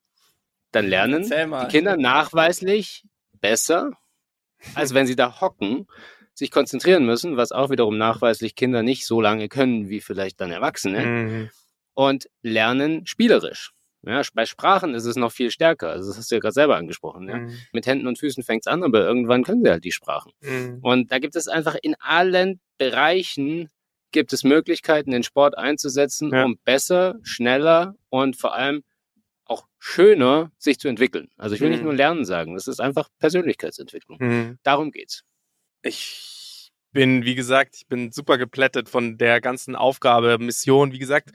[0.72, 3.04] Dann lernen die Kinder nachweislich
[3.40, 3.90] besser,
[4.74, 5.86] als wenn sie da hocken,
[6.34, 10.50] sich konzentrieren müssen, was auch wiederum nachweislich Kinder nicht so lange können wie vielleicht dann
[10.50, 11.50] Erwachsene Mhm.
[11.94, 13.72] und lernen spielerisch.
[14.04, 15.90] Ja, bei Sprachen ist es noch viel stärker.
[15.90, 17.28] Also das hast du ja gerade selber angesprochen.
[17.28, 17.36] Ja.
[17.38, 17.56] Mhm.
[17.72, 20.32] Mit Händen und Füßen fängt's an, aber irgendwann können sie halt die Sprachen.
[20.40, 20.78] Mhm.
[20.82, 23.68] Und da gibt es einfach in allen Bereichen
[24.10, 26.44] gibt es Möglichkeiten, den Sport einzusetzen, Ja.
[26.44, 28.82] um besser, schneller und vor allem
[29.44, 31.28] auch schöner sich zu entwickeln.
[31.36, 31.84] Also ich will nicht Mhm.
[31.84, 34.18] nur Lernen sagen, das ist einfach Persönlichkeitsentwicklung.
[34.20, 34.58] Mhm.
[34.64, 35.22] Darum geht's.
[35.82, 40.92] Ich bin, wie gesagt, ich bin super geplättet von der ganzen Aufgabe, Mission.
[40.92, 41.32] Wie gesagt,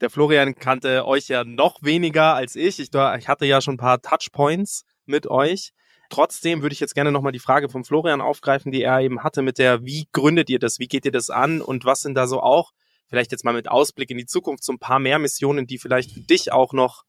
[0.00, 2.80] der Florian kannte euch ja noch weniger als ich.
[2.80, 5.72] Ich, ich hatte ja schon ein paar Touchpoints mit euch.
[6.08, 9.42] Trotzdem würde ich jetzt gerne nochmal die Frage vom Florian aufgreifen, die er eben hatte
[9.42, 10.78] mit der, wie gründet ihr das?
[10.78, 11.60] Wie geht ihr das an?
[11.60, 12.72] Und was sind da so auch,
[13.06, 16.12] vielleicht jetzt mal mit Ausblick in die Zukunft, so ein paar mehr Missionen, die vielleicht
[16.12, 17.04] für dich auch noch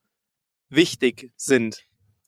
[0.69, 1.86] wichtig sind?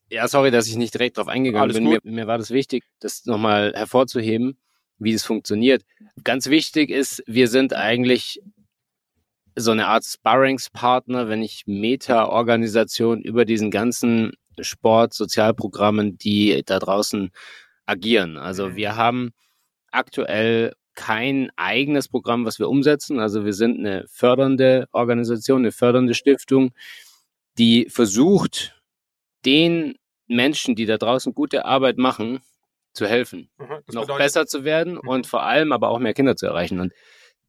[0.09, 1.83] Ja, sorry, dass ich nicht direkt drauf eingegangen Alles bin.
[1.85, 4.57] Mir, mir war das wichtig, das nochmal hervorzuheben,
[4.97, 5.83] wie es funktioniert.
[6.23, 8.41] Ganz wichtig ist, wir sind eigentlich
[9.55, 17.31] so eine Art Sparringspartner, wenn ich Meta-Organisation über diesen ganzen Sport, Sozialprogrammen, die da draußen
[17.85, 18.37] agieren.
[18.37, 18.75] Also Mhm.
[18.75, 19.31] wir haben
[19.91, 23.19] aktuell kein eigenes Programm, was wir umsetzen.
[23.19, 26.71] Also wir sind eine fördernde Organisation, eine fördernde Stiftung,
[27.57, 28.81] die versucht,
[29.45, 29.95] den
[30.29, 32.39] Menschen, die da draußen gute Arbeit machen,
[32.93, 35.07] zu helfen, Das noch bedeutet- besser zu werden Mhm.
[35.07, 36.79] und vor allem aber auch mehr Kinder zu erreichen.
[36.79, 36.91] Und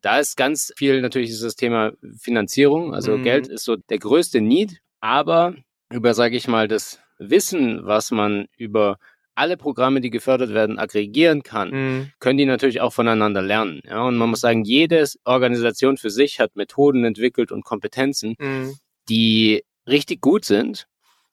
[0.03, 2.95] da ist ganz viel natürlich ist das Thema Finanzierung.
[2.95, 3.23] Also Mhm.
[3.23, 5.55] Geld ist so der größte Need, aber
[5.91, 8.99] über, sage ich mal, das Wissen, was man über
[9.35, 12.13] alle Programme, die gefördert werden, aggregieren kann, Mhm.
[12.19, 13.81] können die natürlich auch voneinander lernen.
[13.85, 18.75] Ja, und man muss sagen, jede Organisation für sich hat Methoden entwickelt und Kompetenzen, Mhm.
[19.09, 20.87] die richtig gut sind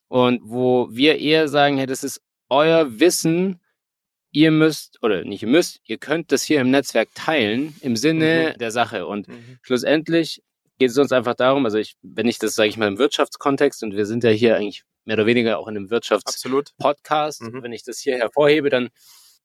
[0.08, 3.60] und wo wir eher sagen, hey, das ist euer Wissen,
[4.32, 8.54] ihr müsst, oder nicht ihr müsst, ihr könnt das hier im Netzwerk teilen im Sinne
[8.60, 9.06] der Sache.
[9.08, 9.58] Und Mhm.
[9.62, 10.43] schlussendlich
[10.80, 13.84] geht es uns einfach darum, also ich, wenn ich das, sage ich mal, im Wirtschaftskontext,
[13.84, 17.41] und wir sind ja hier eigentlich mehr oder weniger auch in einem Wirtschaftspodcast.
[17.41, 17.63] Mhm.
[17.63, 18.89] wenn ich das hier hervorhebe, dann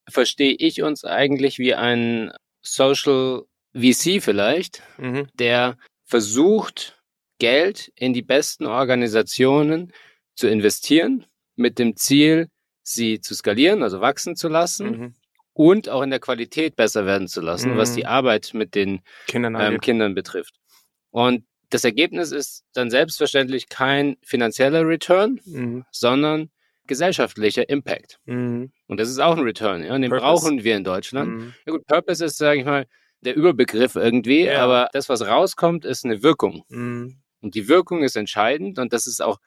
[0.09, 3.44] verstehe ich uns eigentlich wie ein Social
[3.75, 5.29] VC vielleicht, Mhm.
[5.35, 7.01] der versucht,
[7.38, 9.92] Geld in die besten Organisationen
[10.34, 12.48] zu investieren, mit dem Ziel,
[12.82, 15.14] sie zu skalieren, also wachsen zu lassen Mhm.
[15.52, 17.96] und auch in der Qualität besser werden zu lassen, was Mhm.
[17.96, 19.80] die Arbeit mit den Kindern ähm.
[19.80, 20.54] Kindern betrifft.
[21.10, 25.84] Und das Ergebnis ist dann selbstverständlich kein finanzieller Return, Mhm.
[25.90, 26.50] sondern
[26.86, 28.18] gesellschaftlicher Impact.
[28.24, 28.72] Mhm.
[28.88, 30.26] Und das ist auch ein Return, ja, und den Purpose.
[30.26, 31.30] brauchen wir in Deutschland.
[31.30, 31.54] Mhm.
[31.66, 32.86] Ja gut, Purpose ist, sage ich mal,
[33.20, 34.64] der Überbegriff irgendwie, Ja.
[34.64, 36.64] aber das, was rauskommt, ist eine Wirkung.
[36.68, 37.18] Mhm.
[37.40, 39.38] Und die Wirkung ist entscheidend und das ist auch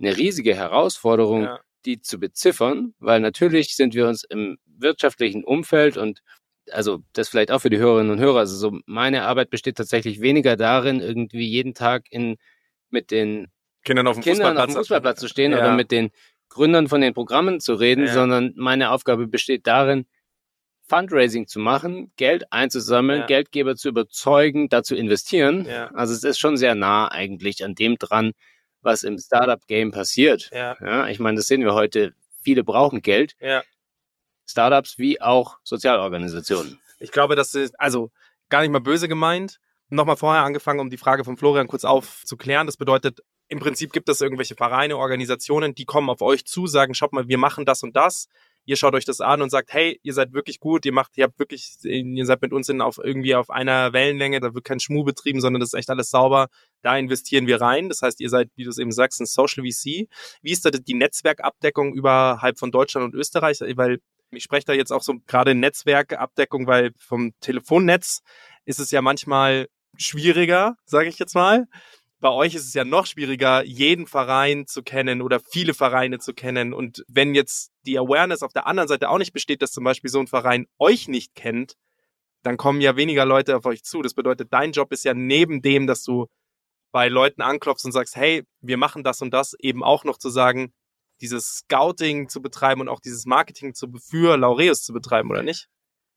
[0.00, 1.60] eine riesige Herausforderung, Ja.
[1.84, 6.20] die zu beziffern, weil natürlich sind wir uns im wirtschaftlichen Umfeld und
[6.72, 10.20] also das vielleicht auch für die Hörerinnen und Hörer, also so meine Arbeit besteht tatsächlich
[10.20, 12.36] weniger darin, irgendwie jeden Tag in
[12.90, 13.46] mit den
[13.84, 15.58] Kindern auf dem Kindern auf Fußballplatz, dem Fußballplatz zu stehen Ja.
[15.58, 16.10] oder mit den
[16.48, 18.12] Gründern von den Programmen zu reden, Ja.
[18.12, 20.06] sondern meine Aufgabe besteht darin,
[20.88, 23.26] Fundraising zu machen, Geld einzusammeln, Ja.
[23.26, 25.66] Geldgeber zu überzeugen, dazu investieren.
[25.94, 28.32] Also es ist schon sehr nah eigentlich an dem dran,
[28.86, 30.48] was im Startup-Game passiert.
[30.52, 30.76] Ja.
[30.80, 32.14] Ja, ich meine, das sehen wir heute.
[32.40, 33.34] Viele brauchen Geld.
[33.40, 33.62] Ja.
[34.46, 36.80] Startups wie auch Sozialorganisationen.
[37.00, 38.10] Ich glaube, das ist also
[38.48, 39.58] gar nicht mal böse gemeint.
[39.88, 42.66] Nochmal vorher angefangen, um die Frage von Florian kurz aufzuklären.
[42.66, 46.94] Das bedeutet, im Prinzip gibt es irgendwelche Vereine, Organisationen, die kommen auf euch zu, sagen,
[46.94, 48.28] schaut mal, wir machen das und das.
[48.66, 51.24] Ihr schaut euch das an und sagt, hey, ihr seid wirklich gut, ihr macht, ihr
[51.24, 54.80] habt wirklich, ihr seid mit uns in, auf irgendwie auf einer Wellenlänge, da wird kein
[54.80, 56.48] Schmuh betrieben, sondern das ist echt alles sauber.
[56.82, 57.88] Da investieren wir rein.
[57.88, 60.08] Das heißt, ihr seid, wie du es eben sagst, ein Social VC.
[60.42, 63.60] Wie ist da die Netzwerkabdeckung überhalb von Deutschland und Österreich?
[63.60, 64.00] Weil
[64.30, 68.22] ich spreche da jetzt auch so gerade Netzwerkabdeckung, weil vom Telefonnetz
[68.64, 71.66] ist es ja manchmal schwieriger, sage ich jetzt mal.
[72.26, 76.34] Bei euch ist es ja noch schwieriger, jeden Verein zu kennen oder viele Vereine zu
[76.34, 76.74] kennen.
[76.74, 80.10] Und wenn jetzt die Awareness auf der anderen Seite auch nicht besteht, dass zum Beispiel
[80.10, 81.76] so ein Verein euch nicht kennt,
[82.42, 84.02] dann kommen ja weniger Leute auf euch zu.
[84.02, 86.26] Das bedeutet, dein Job ist ja neben dem, dass du
[86.90, 90.28] bei Leuten anklopfst und sagst, hey, wir machen das und das, eben auch noch zu
[90.28, 90.74] sagen,
[91.20, 95.68] dieses Scouting zu betreiben und auch dieses Marketing zu für Laureus zu betreiben, oder nicht?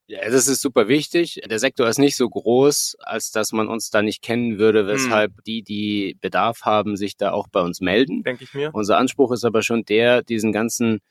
[0.09, 1.39] Ja, das ist super wichtig.
[1.47, 5.33] Der Sektor ist nicht so groß, als dass man uns da nicht kennen würde, weshalb
[5.33, 5.43] hm.
[5.45, 8.23] die, die Bedarf haben, sich da auch bei uns melden.
[8.23, 8.71] Denke ich mir.
[8.73, 11.01] Unser Anspruch ist aber schon der, diesen ganzen,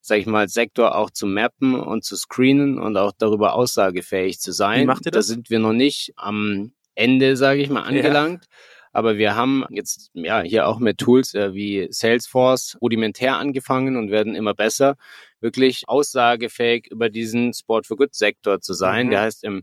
[0.00, 4.52] sag ich mal, Sektor auch zu mappen und zu screenen und auch darüber aussagefähig zu
[4.52, 4.80] sein.
[4.80, 5.26] Wie macht ihr das?
[5.26, 8.44] Da sind wir noch nicht am Ende, sage ich mal, angelangt.
[8.44, 8.56] Ja.
[8.92, 14.10] Aber wir haben jetzt ja hier auch mit Tools äh, wie Salesforce rudimentär angefangen und
[14.10, 14.96] werden immer besser,
[15.40, 19.06] wirklich aussagefähig über diesen Sport for Good Sektor zu sein.
[19.06, 19.10] Mhm.
[19.10, 19.62] Der heißt im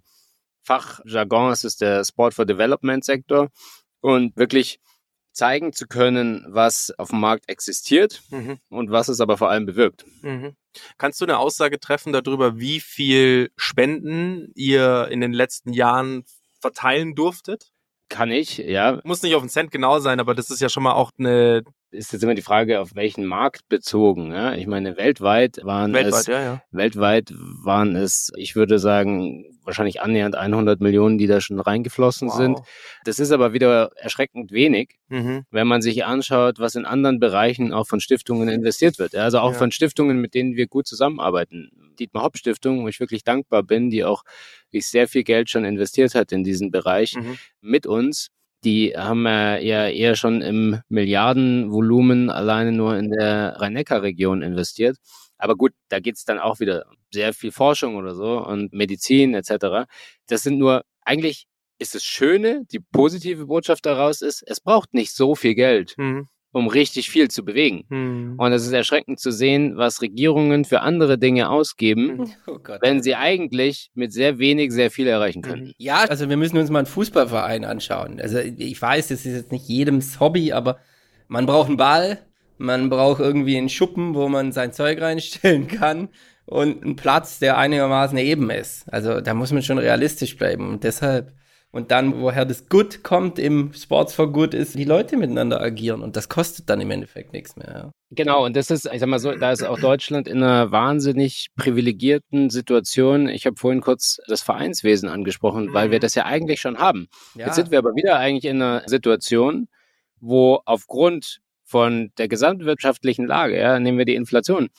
[0.63, 3.49] Fachjargon, es ist der Sport for Development Sektor
[4.01, 4.79] und wirklich
[5.31, 8.57] zeigen zu können, was auf dem Markt existiert mhm.
[8.69, 10.05] und was es aber vor allem bewirkt.
[10.21, 10.55] Mhm.
[10.97, 16.23] Kannst du eine Aussage treffen darüber, wie viel Spenden ihr in den letzten Jahren
[16.59, 17.71] verteilen durftet?
[18.07, 19.01] Kann ich, ja.
[19.03, 21.63] Muss nicht auf einen Cent genau sein, aber das ist ja schon mal auch eine.
[21.95, 24.31] Ist jetzt immer die Frage, auf welchen Markt bezogen.
[24.31, 24.53] Ja?
[24.53, 26.62] Ich meine, weltweit waren weltweit, es, ja, ja.
[26.71, 32.36] weltweit waren es, ich würde sagen, wahrscheinlich annähernd 100 Millionen, die da schon reingeflossen wow.
[32.36, 32.60] sind.
[33.03, 35.45] Das ist aber wieder erschreckend wenig, mhm.
[35.51, 39.15] wenn man sich anschaut, was in anderen Bereichen auch von Stiftungen investiert wird.
[39.15, 41.71] Also auch von Stiftungen, mit denen wir gut zusammenarbeiten.
[41.99, 44.23] Dietmar Hopp Stiftung, wo ich wirklich dankbar bin, die auch
[44.69, 47.38] wirklich sehr viel Geld schon investiert hat in diesen Bereich mhm.
[47.62, 48.29] mit uns.
[48.65, 54.97] Die haben ja eher schon im Milliardenvolumen alleine nur in der Rhein-Neckar-Region investiert.
[55.38, 59.88] Aber gut, da geht's dann auch wieder sehr viel Forschung oder so und Medizin etc.
[60.28, 61.45] Das sind nur, eigentlich
[61.78, 65.93] ist es Schöne, die positive Botschaft daraus ist, es braucht nicht so viel Geld.
[65.97, 67.84] Mhm um richtig viel zu bewegen.
[67.89, 68.36] Mhm.
[68.38, 73.13] Und es ist erschreckend zu sehen, was Regierungen für andere Dinge ausgeben, oh wenn sie
[73.13, 75.74] eigentlich mit sehr wenig sehr viel erreichen können.
[75.78, 78.22] Ja, also wir müssen uns mal einen Fußballverein anschauen.
[78.22, 80.78] Also ich weiß, das ist jetzt nicht jedems Hobby, aber
[81.28, 82.20] man braucht einen Ball,
[82.58, 86.08] man braucht irgendwie einen Schuppen, wo man sein Zeug reinstellen kann
[86.46, 88.86] und einen Platz, der einigermaßen eben ist.
[88.88, 91.34] Also da muss man schon realistisch bleiben und deshalb
[91.75, 96.01] und dann, woher das Good kommt im Sports for Good, ist, die Leute miteinander agieren
[96.01, 97.67] und das kostet dann im Endeffekt nichts mehr.
[97.67, 97.91] Ja.
[98.11, 101.49] Genau, und das ist, ich sag mal so, da ist auch Deutschland in einer wahnsinnig
[101.57, 103.27] privilegierten Situation.
[103.27, 107.07] Ich habe vorhin kurz das Vereinswesen angesprochen, weil wir das ja eigentlich schon haben.
[107.35, 107.47] Ja.
[107.47, 109.67] Jetzt sind wir aber wieder eigentlich in einer Situation,
[110.21, 114.69] wo aufgrund von der gesamtwirtschaftlichen Lage, ja, nehmen wir die Inflation,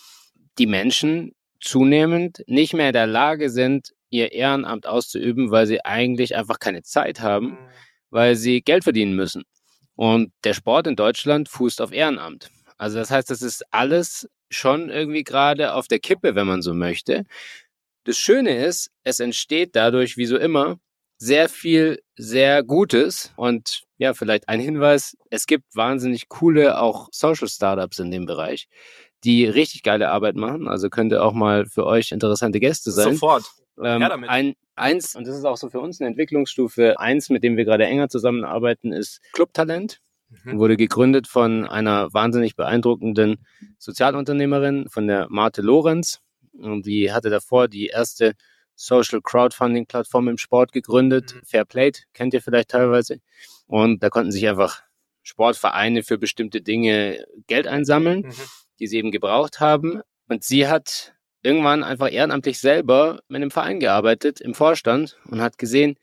[0.58, 6.36] die Menschen zunehmend nicht mehr in der Lage sind, ihr Ehrenamt auszuüben, weil sie eigentlich
[6.36, 7.58] einfach keine Zeit haben, mhm.
[8.10, 9.44] weil sie Geld verdienen müssen.
[9.94, 12.50] Und der Sport in Deutschland fußt auf Ehrenamt.
[12.76, 16.74] Also das heißt, das ist alles schon irgendwie gerade auf der Kippe, wenn man so
[16.74, 17.24] möchte.
[18.04, 20.78] Das Schöne ist, es entsteht dadurch, wie so immer,
[21.18, 27.48] sehr viel sehr Gutes und ja, vielleicht ein Hinweis, es gibt wahnsinnig coole auch Social
[27.48, 28.68] Startups in dem Bereich,
[29.24, 33.14] die richtig geile Arbeit machen, also könnte auch mal für euch interessante Gäste sein.
[33.14, 33.44] Sofort.
[33.82, 34.30] Ähm, ja, damit.
[34.30, 37.64] Ein, eins, und das ist auch so für uns eine Entwicklungsstufe, eins, mit dem wir
[37.64, 40.00] gerade enger zusammenarbeiten, ist Clubtalent.
[40.44, 40.58] Mhm.
[40.58, 43.46] Wurde gegründet von einer wahnsinnig beeindruckenden
[43.78, 46.20] Sozialunternehmerin, von der Marte Lorenz.
[46.52, 48.32] Und die hatte davor die erste
[48.74, 51.34] Social Crowdfunding Plattform im Sport gegründet.
[51.34, 51.46] Mhm.
[51.46, 53.20] Fairplate kennt ihr vielleicht teilweise.
[53.66, 54.82] Und da konnten sich einfach
[55.22, 58.34] Sportvereine für bestimmte Dinge Geld einsammeln, mhm.
[58.78, 60.02] die sie eben gebraucht haben.
[60.28, 61.15] Und sie hat
[61.46, 65.96] irgendwann einfach ehrenamtlich selber mit einem Verein gearbeitet im Vorstand und hat gesehen,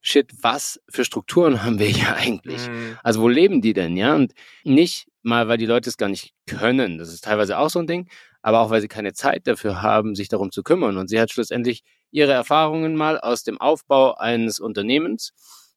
[0.00, 2.68] shit, was für Strukturen haben wir hier eigentlich?
[2.68, 2.98] Mhm.
[3.02, 4.14] Also wo leben die denn, ja?
[4.14, 4.32] Und
[4.64, 7.86] nicht mal, weil die Leute es gar nicht können, das ist teilweise auch so ein
[7.86, 8.08] Ding,
[8.42, 10.96] aber auch weil sie keine Zeit dafür haben, sich darum zu kümmern.
[10.96, 15.32] Und sie hat schlussendlich ihre Erfahrungen mal aus dem Aufbau eines Unternehmens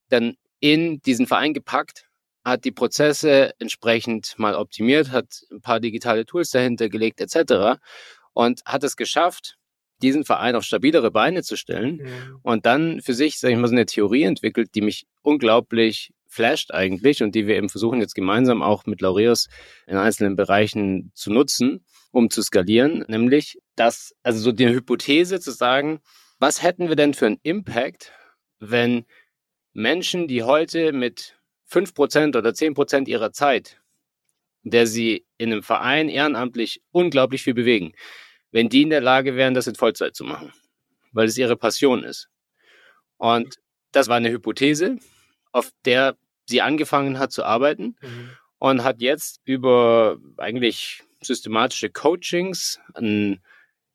[0.09, 2.07] dann in diesen Verein gepackt,
[2.45, 7.79] hat die Prozesse entsprechend mal optimiert, hat ein paar digitale Tools dahinter gelegt etc.
[8.33, 9.57] und hat es geschafft,
[10.01, 12.39] diesen Verein auf stabilere Beine zu stellen mhm.
[12.41, 16.71] und dann für sich, sag ich mal, so eine Theorie entwickelt, die mich unglaublich flasht
[16.73, 19.47] eigentlich und die wir eben versuchen jetzt gemeinsam auch mit Laureus
[19.87, 25.51] in einzelnen Bereichen zu nutzen, um zu skalieren, nämlich dass, also so die Hypothese zu
[25.51, 25.99] sagen,
[26.39, 28.11] was hätten wir denn für einen Impact,
[28.59, 29.05] wenn
[29.73, 31.35] Menschen, die heute mit
[31.71, 33.79] 5% oder 10% ihrer Zeit,
[34.63, 37.93] der sie in einem Verein ehrenamtlich unglaublich viel bewegen,
[38.51, 40.53] wenn die in der Lage wären, das in Vollzeit zu machen,
[41.11, 42.29] weil es ihre Passion ist.
[43.17, 43.57] Und
[43.91, 44.97] das war eine Hypothese,
[45.51, 48.29] auf der sie angefangen hat zu arbeiten Mhm.
[48.57, 53.41] und hat jetzt über eigentlich systematische Coachings ein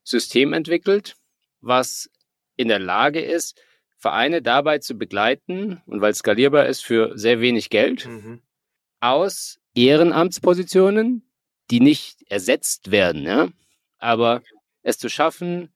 [0.04, 1.14] System entwickelt,
[1.60, 2.08] was
[2.56, 3.60] in der Lage ist,
[3.98, 8.40] Vereine dabei zu begleiten und weil es skalierbar ist für sehr wenig Geld Mhm.
[9.00, 11.27] aus Ehrenamtspositionen,
[11.70, 13.48] die nicht ersetzt werden, ja,
[13.98, 14.42] aber
[14.82, 15.70] es zu schaffen,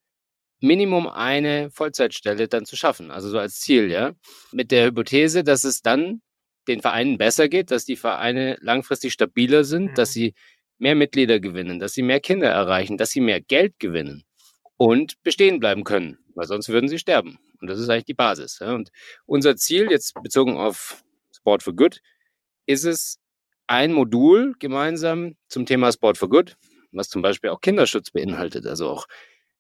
[0.61, 4.13] Minimum eine Vollzeitstelle dann zu schaffen, also so als Ziel, ja,
[4.53, 6.23] mit der Hypothese, dass es dann
[6.69, 9.95] den Vereinen besser geht, dass die Vereine langfristig stabiler sind, Mhm.
[9.95, 10.35] dass sie
[10.79, 14.25] mehr Mitglieder gewinnen, dass sie mehr Kinder erreichen, dass sie mehr Geld gewinnen
[14.77, 17.39] und bestehen bleiben können, weil sonst würden sie sterben.
[17.61, 18.59] Und das ist eigentlich die Basis.
[18.61, 18.75] Ja.
[18.75, 18.91] Und
[19.27, 21.03] unser Ziel, jetzt bezogen auf
[21.37, 22.01] Sport for Good,
[22.67, 23.19] ist es,
[23.67, 26.57] ein Modul gemeinsam zum Thema Sport for Good,
[26.93, 29.07] was zum Beispiel auch Kinderschutz beinhaltet, also auch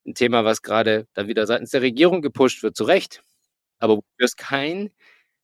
[0.06, 3.22] ein Thema, was gerade dann wieder seitens der Regierung gepusht wird, zu Recht,
[3.78, 4.90] aber wo es kein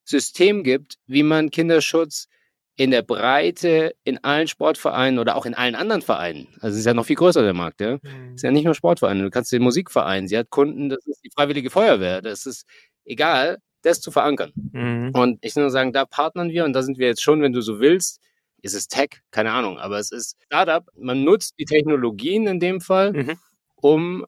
[0.05, 2.29] System gibt, wie man Kinderschutz
[2.77, 6.87] in der Breite in allen Sportvereinen oder auch in allen anderen Vereinen, also es ist
[6.87, 8.35] ja noch viel größer der Markt, ja, Mhm.
[8.37, 11.31] ist ja nicht nur Sportvereine, du kannst den Musikverein, sie hat Kunden, das ist die
[11.35, 12.67] Freiwillige Feuerwehr, das ist
[13.05, 14.53] egal, das zu verankern.
[14.73, 15.11] Mhm.
[15.15, 17.61] Und ich nur sagen, da partnern wir und da sind wir jetzt schon, wenn du
[17.63, 18.21] so willst,
[18.63, 20.85] ist es Tech, keine Ahnung, aber es ist Startup.
[20.97, 23.39] Man nutzt die Technologien in dem Fall, Mhm.
[23.77, 24.27] um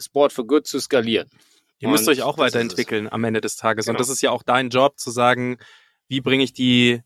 [0.00, 1.28] Sport for Good zu skalieren.
[1.80, 3.86] Ihr müsst Und euch auch weiterentwickeln am Ende des Tages.
[3.86, 3.98] Und Genau.
[3.98, 5.58] das ist ja auch dein Job, zu sagen,
[6.08, 7.02] wie bringe ich die.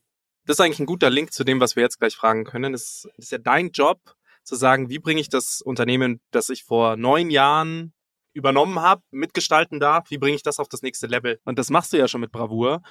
[0.47, 2.73] Das ist eigentlich ein guter Link zu dem, was wir jetzt gleich fragen können.
[2.75, 4.01] Es ist ja dein Job,
[4.45, 7.93] zu sagen, wie bringe ich das Unternehmen, das ich vor neun Jahren
[8.33, 11.39] übernommen habe, mitgestalten darf, wie bringe ich das auf das nächste Level?
[11.45, 12.83] Und das machst du ja schon mit Bravour.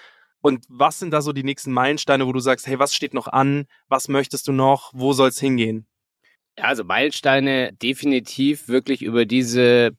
[0.42, 3.28] Und was sind da so die nächsten Meilensteine, wo du sagst, hey, was steht noch
[3.28, 3.66] an?
[3.88, 4.92] Was möchtest du noch?
[4.94, 5.86] Wo soll es hingehen?
[6.58, 9.92] Ja, also Meilensteine definitiv wirklich über diese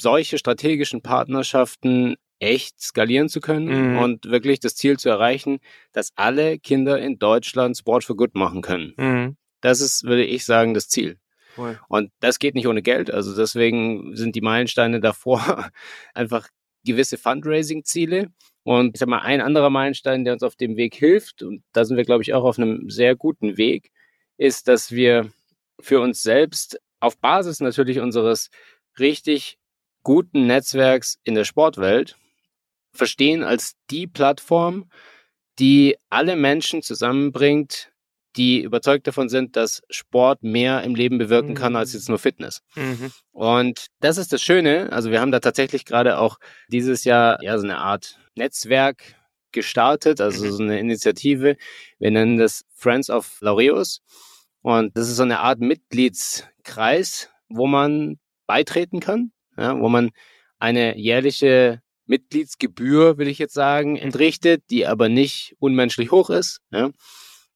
[0.00, 3.98] solche strategischen Partnerschaften echt skalieren zu können Mhm.
[3.98, 5.60] und wirklich das Ziel zu erreichen,
[5.92, 8.92] dass alle Kinder in Deutschland Sport for Good machen können.
[8.96, 9.36] Mhm.
[9.60, 11.18] Das ist, würde ich sagen, das Ziel.
[11.56, 11.78] Cool.
[11.88, 13.10] Und das geht nicht ohne Geld.
[13.12, 15.38] Also deswegen sind die Meilensteine davor
[16.14, 16.48] einfach
[16.84, 18.28] gewisse Fundraising-Ziele.
[18.62, 21.84] Und ich sag mal, ein anderer Meilenstein, der uns auf dem Weg hilft, und da
[21.84, 23.90] sind wir, glaube ich, auch auf einem sehr guten Weg,
[24.38, 25.30] ist, dass wir
[25.80, 28.50] für uns selbst auf Basis natürlich unseres
[28.98, 29.58] richtig
[30.02, 32.16] guten Netzwerks in der Sportwelt
[32.92, 34.88] verstehen als die Plattform,
[35.58, 37.92] die alle Menschen zusammenbringt,
[38.36, 42.62] die überzeugt davon sind, dass Sport mehr im Leben bewirken kann als jetzt nur Fitness.
[42.74, 43.12] Mhm.
[43.32, 44.92] Und das ist das Schöne.
[44.92, 49.14] Also wir haben da tatsächlich gerade auch dieses Jahr ja so eine Art Netzwerk
[49.52, 50.50] gestartet, also Mhm.
[50.52, 51.56] so eine Initiative.
[51.98, 54.00] Wir nennen das Friends of Laureus.
[54.62, 60.10] Und das ist so eine Art Mitgliedskreis, wo man beitreten kann, ja, wo man
[60.58, 66.60] eine jährliche Mitgliedsgebühr, will ich jetzt sagen, entrichtet, die aber nicht unmenschlich hoch ist.
[66.70, 66.90] Ja.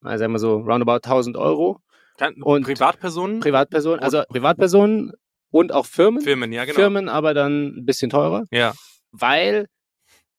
[0.03, 1.81] Also sagen wir so roundabout 1000 Euro.
[2.19, 3.41] Kann, Und- Privatpersonen?
[3.41, 5.13] Privatpersonen, also Privatpersonen
[5.51, 6.21] und auch Firmen.
[6.23, 6.75] Firmen, ja, genau.
[6.77, 8.75] Firmen aber dann ein bisschen teurer, Ja.
[9.13, 9.67] weil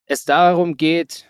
[0.06, 1.26] es darum geht,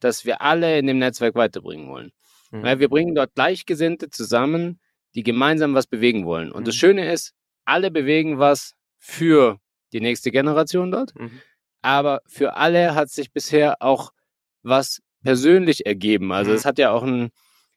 [0.00, 2.10] dass wir alle in dem Netzwerk weiterbringen wollen.
[2.50, 2.62] Mhm.
[2.62, 4.80] Weil wir bringen dort Gleichgesinnte zusammen,
[5.14, 6.50] die gemeinsam was bewegen wollen.
[6.50, 6.78] Und das Mhm.
[6.78, 7.32] Schöne ist,
[7.64, 9.58] alle bewegen was für
[9.92, 11.40] die nächste Generation dort, Mhm.
[11.82, 14.10] aber für alle hat sich bisher auch
[14.62, 16.32] was persönlich ergeben.
[16.32, 16.56] Also Mhm.
[16.56, 17.30] es hat ja auch einen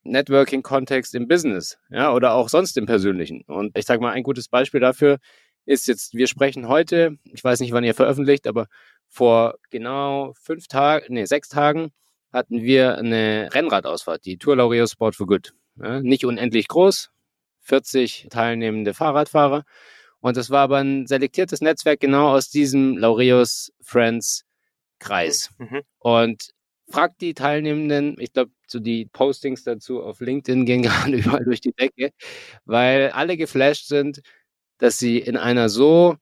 [0.05, 3.41] Networking-Kontext im Business, ja, oder auch sonst im Persönlichen.
[3.47, 5.17] Und ich sage mal, ein gutes Beispiel dafür
[5.65, 8.67] ist jetzt, wir sprechen heute, ich weiß nicht, wann ihr veröffentlicht, aber
[9.07, 11.91] vor genau fünf Tagen, nee, sechs Tagen
[12.31, 15.53] hatten wir eine Rennradausfahrt, die Tour Laureus Sport for Good.
[15.81, 17.09] Ja, nicht unendlich groß,
[17.61, 19.63] 40 teilnehmende Fahrradfahrer.
[20.19, 24.45] Und das war aber ein selektiertes Netzwerk genau aus diesem Laureus Friends
[24.99, 25.51] Kreis.
[25.57, 25.81] Mhm.
[25.99, 26.49] Und
[26.89, 31.61] fragt die Teilnehmenden, ich glaube, so die Postings dazu auf LinkedIn gehen gerade überall durch
[31.61, 32.11] die Decke,
[32.65, 34.21] weil alle geflasht sind,
[34.77, 36.15] dass sie in einer so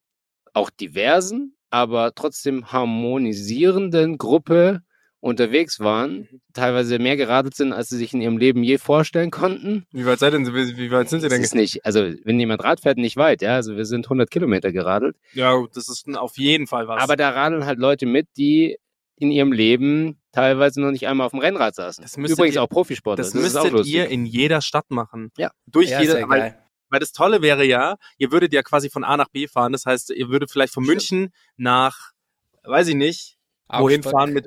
[0.54, 4.82] auch diversen, aber trotzdem harmonisierenden Gruppe
[5.19, 9.86] unterwegs waren, teilweise mehr geradelt sind, als sie sich in ihrem Leben je vorstellen konnten.
[9.91, 11.43] Wie weit seid denn, wie, weit sind Sie Das denn?
[11.43, 14.74] ist nicht, also wenn jemand Rad fährt, nicht weit, ja, also wir sind 100 Kilometer
[14.74, 17.01] geradelt, Ja, das ist auf jeden Fall was.
[17.01, 18.78] aber da radeln halt Leute mit, die
[19.18, 22.02] in ihrem Leben teilweise noch nicht einmal auf dem Rennrad saßen.
[22.02, 23.24] Das müsstet Übrigens ihr- auch Profisportler.
[23.24, 25.32] das, auch müsstet ihr in jeder Stadt machen.
[25.38, 25.52] Ja.
[25.68, 26.60] Durch Ja, jede, weil,
[26.90, 29.72] weil das Tolle wäre ja, ihr würdet ja quasi von A nach B fahren.
[29.72, 30.96] Das heißt, ihr würdet vielleicht von Stimmt.
[31.12, 32.12] München nach,
[32.64, 33.38] weiß ich nicht,
[33.70, 34.12] wohin Augsburg.
[34.20, 34.46] fahren mit,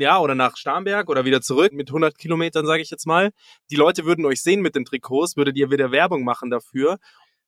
[0.00, 3.30] ja, oder nach Starnberg oder wieder zurück mit 100 Kilometern, sage ich jetzt mal.
[3.70, 6.98] Die Leute würden euch sehen mit den Trikots, würdet ihr wieder Werbung machen dafür.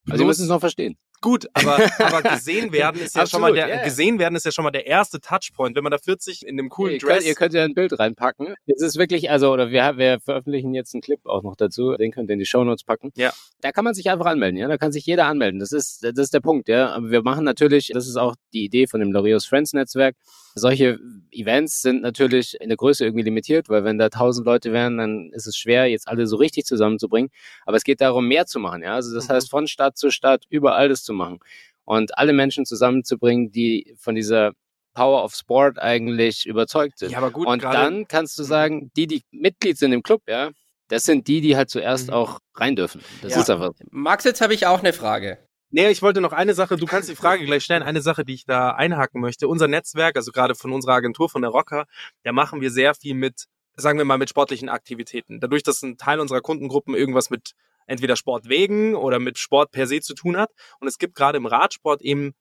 [0.09, 0.97] Also ihr Plus- müsst es noch verstehen.
[1.21, 3.85] Gut, aber, aber gesehen werden ist ja schon mal Absolut, der ja.
[3.85, 5.75] gesehen werden ist ja schon mal der erste Touchpoint.
[5.77, 7.15] Wenn man da 40 in dem coolen Ihr Dress.
[7.19, 8.55] könnt, ihr könnt ja ein Bild reinpacken.
[8.67, 11.97] Es ist wirklich, also, oder wir, wir veröffentlichen jetzt einen Clip auch noch dazu.
[11.97, 13.13] Den könnt ihr in die Shownotes packen.
[13.17, 13.33] Ja.
[13.61, 14.69] Da kann man sich einfach anmelden, ja.
[14.69, 15.59] Da kann sich jeder anmelden.
[15.61, 16.91] Das ist, das ist der Punkt, ja.
[16.91, 20.17] Aber wir machen natürlich, das ist auch die Idee von dem Laureus Friends Netzwerk.
[20.59, 20.99] Solche
[21.33, 25.31] Events sind natürlich in der Größe irgendwie limitiert, weil wenn da tausend Leute wären, dann
[25.35, 27.31] ist es schwer, jetzt alle so richtig zusammenzubringen.
[27.67, 28.95] Aber es geht darum, mehr zu machen, ja.
[28.95, 29.33] Also das Mhm.
[29.35, 31.41] heißt, von Stadt zu Stadt überall das zu machen.
[31.85, 34.53] Und alle Menschen zusammenzubringen, die von dieser
[34.95, 37.13] Power of Sport eigentlich überzeugt sind.
[37.13, 40.51] ja, aber gut, und dann kannst du sagen, die, die Mitglied sind im Club, ja,
[40.89, 42.15] das sind die, die halt zuerst Mhm.
[42.15, 43.03] auch rein dürfen.
[43.23, 43.41] Das Ja.
[43.41, 43.73] ist einfach.
[43.91, 45.39] Max, jetzt habe ich auch eine Frage.
[45.71, 48.35] Nee, ich wollte noch eine Sache, du kannst die Frage gleich stellen, eine Sache, die
[48.35, 49.49] ich da einhaken möchte.
[49.49, 51.87] Unser Netzwerk, also gerade von unserer Agentur, von der Rocker,
[52.23, 53.47] da machen wir sehr viel mit,
[53.77, 55.41] sagen wir mal, mit sportlichen Aktivitäten.
[55.41, 57.51] Dadurch, dass ein Teil unserer Kundengruppen irgendwas mit
[57.87, 60.51] entweder Sport wegen oder mit Sport per se zu tun hat.
[60.81, 62.35] Und es gibt gerade im Radsport eben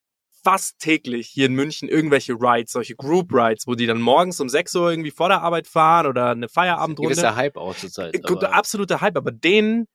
[0.43, 4.47] fast täglich hier in München irgendwelche Rides, solche Group Rides, wo die dann morgens um
[4.47, 7.15] 6 Uhr irgendwie vor der Arbeit fahren oder eine Feierabendrunde.
[7.15, 8.13] Gewisser Hype auch zurzeit.
[8.51, 9.87] Absoluter Hype, aber den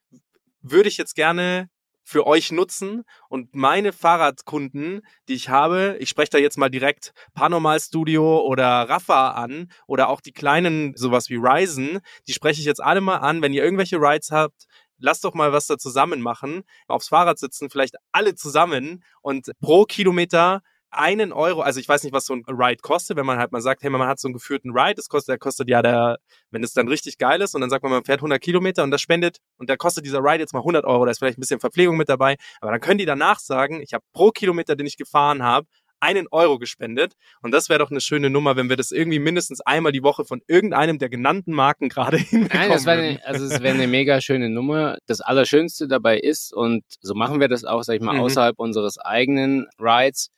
[0.61, 1.69] würde ich jetzt gerne
[2.03, 7.13] für euch nutzen und meine Fahrradkunden, die ich habe, ich spreche da jetzt mal direkt
[7.35, 12.67] Paranormal Studio oder Rafa an oder auch die kleinen, sowas wie Ryzen, die spreche ich
[12.67, 13.43] jetzt alle mal an.
[13.43, 14.67] Wenn ihr irgendwelche Rides habt,
[15.01, 16.63] lasst doch mal was da zusammen machen.
[16.87, 22.13] Aufs Fahrrad sitzen, vielleicht alle zusammen und pro Kilometer einen Euro, also ich weiß nicht,
[22.13, 24.35] was so ein Ride kostet, wenn man halt mal sagt, hey, man hat so einen
[24.35, 26.19] geführten Ride, das kostet, der kostet ja der,
[26.51, 28.91] wenn es dann richtig geil ist und dann sagt man, man fährt 100 Kilometer und
[28.91, 31.43] das spendet und da kostet dieser Ride jetzt mal 100 Euro, da ist vielleicht ein
[31.43, 34.87] bisschen Verpflegung mit dabei, aber dann können die danach sagen, ich habe pro Kilometer, den
[34.87, 35.67] ich gefahren habe,
[36.01, 39.61] einen Euro gespendet und das wäre doch eine schöne Nummer, wenn wir das irgendwie mindestens
[39.61, 43.45] einmal die Woche von irgendeinem der genannten Marken gerade hinbekommen Nein, das wäre eine, also
[43.45, 44.99] es wäre eine mega schöne Nummer.
[45.07, 48.21] Das Allerschönste dabei ist, und so machen wir das auch, sag ich mal, Mhm.
[48.21, 50.31] außerhalb unseres eigenen Rides,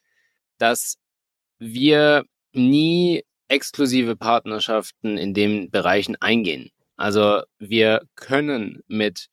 [0.59, 0.97] dass
[1.59, 6.71] wir nie exklusive Partnerschaften in den Bereichen eingehen.
[6.97, 9.29] Also wir können mit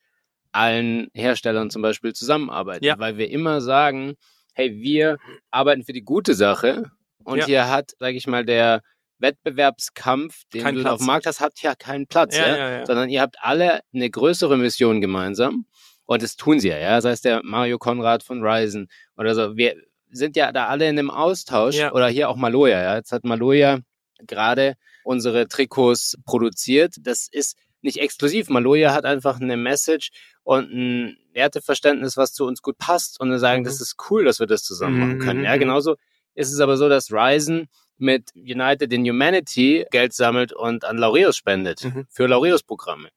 [0.51, 2.97] allen Herstellern zum Beispiel zusammenarbeiten, Ja.
[2.97, 4.15] weil wir immer sagen,
[4.59, 5.17] hey, wir
[5.51, 6.83] arbeiten für die gute Sache
[7.23, 7.45] und Ja.
[7.45, 8.81] hier hat, sage ich mal, der
[9.19, 10.93] Wettbewerbskampf, den Keinen du Platz.
[10.93, 14.09] auf dem Markt hast, hat ja keinen Platz, Ja, ja, sondern ihr habt alle eine
[14.09, 15.65] größere Mission gemeinsam
[16.05, 19.55] und das tun sie ja, ja, sei es der Mario Konrad von Ryzen oder so.
[19.55, 19.75] Wir
[20.11, 22.95] sind ja da alle in einem Austausch oder hier auch Maloja, ja.
[22.95, 23.79] Jetzt hat Maloja
[24.27, 26.95] gerade unsere Trikots produziert.
[27.01, 28.49] Das ist nicht exklusiv.
[28.49, 30.11] Maloja hat einfach eine Message
[30.43, 33.65] und ein Werteverständnis, was zu uns gut passt und wir sagen, Mhm.
[33.65, 35.43] das ist cool, dass wir das zusammen machen Mhm, können.
[35.43, 35.59] Ja, mhm.
[35.59, 35.95] genauso
[36.35, 37.67] ist es aber so, dass Ryzen
[37.97, 42.05] mit United in Humanity Geld sammelt und an Laureus spendet Mhm.
[42.09, 43.09] für Laureus-Programme.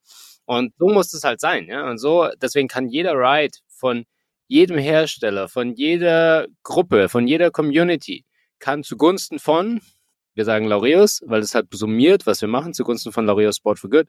[0.44, 1.88] Und so muss es halt sein, ja.
[1.88, 4.04] Und so, deswegen kann jeder Ride von
[4.48, 8.24] jedem Hersteller, von jeder Gruppe, von jeder Community,
[8.58, 9.80] kann zugunsten von,
[10.34, 13.90] wir sagen Laureus, weil es halt summiert, was wir machen, zugunsten von Laureus Sport for
[13.90, 14.08] Good,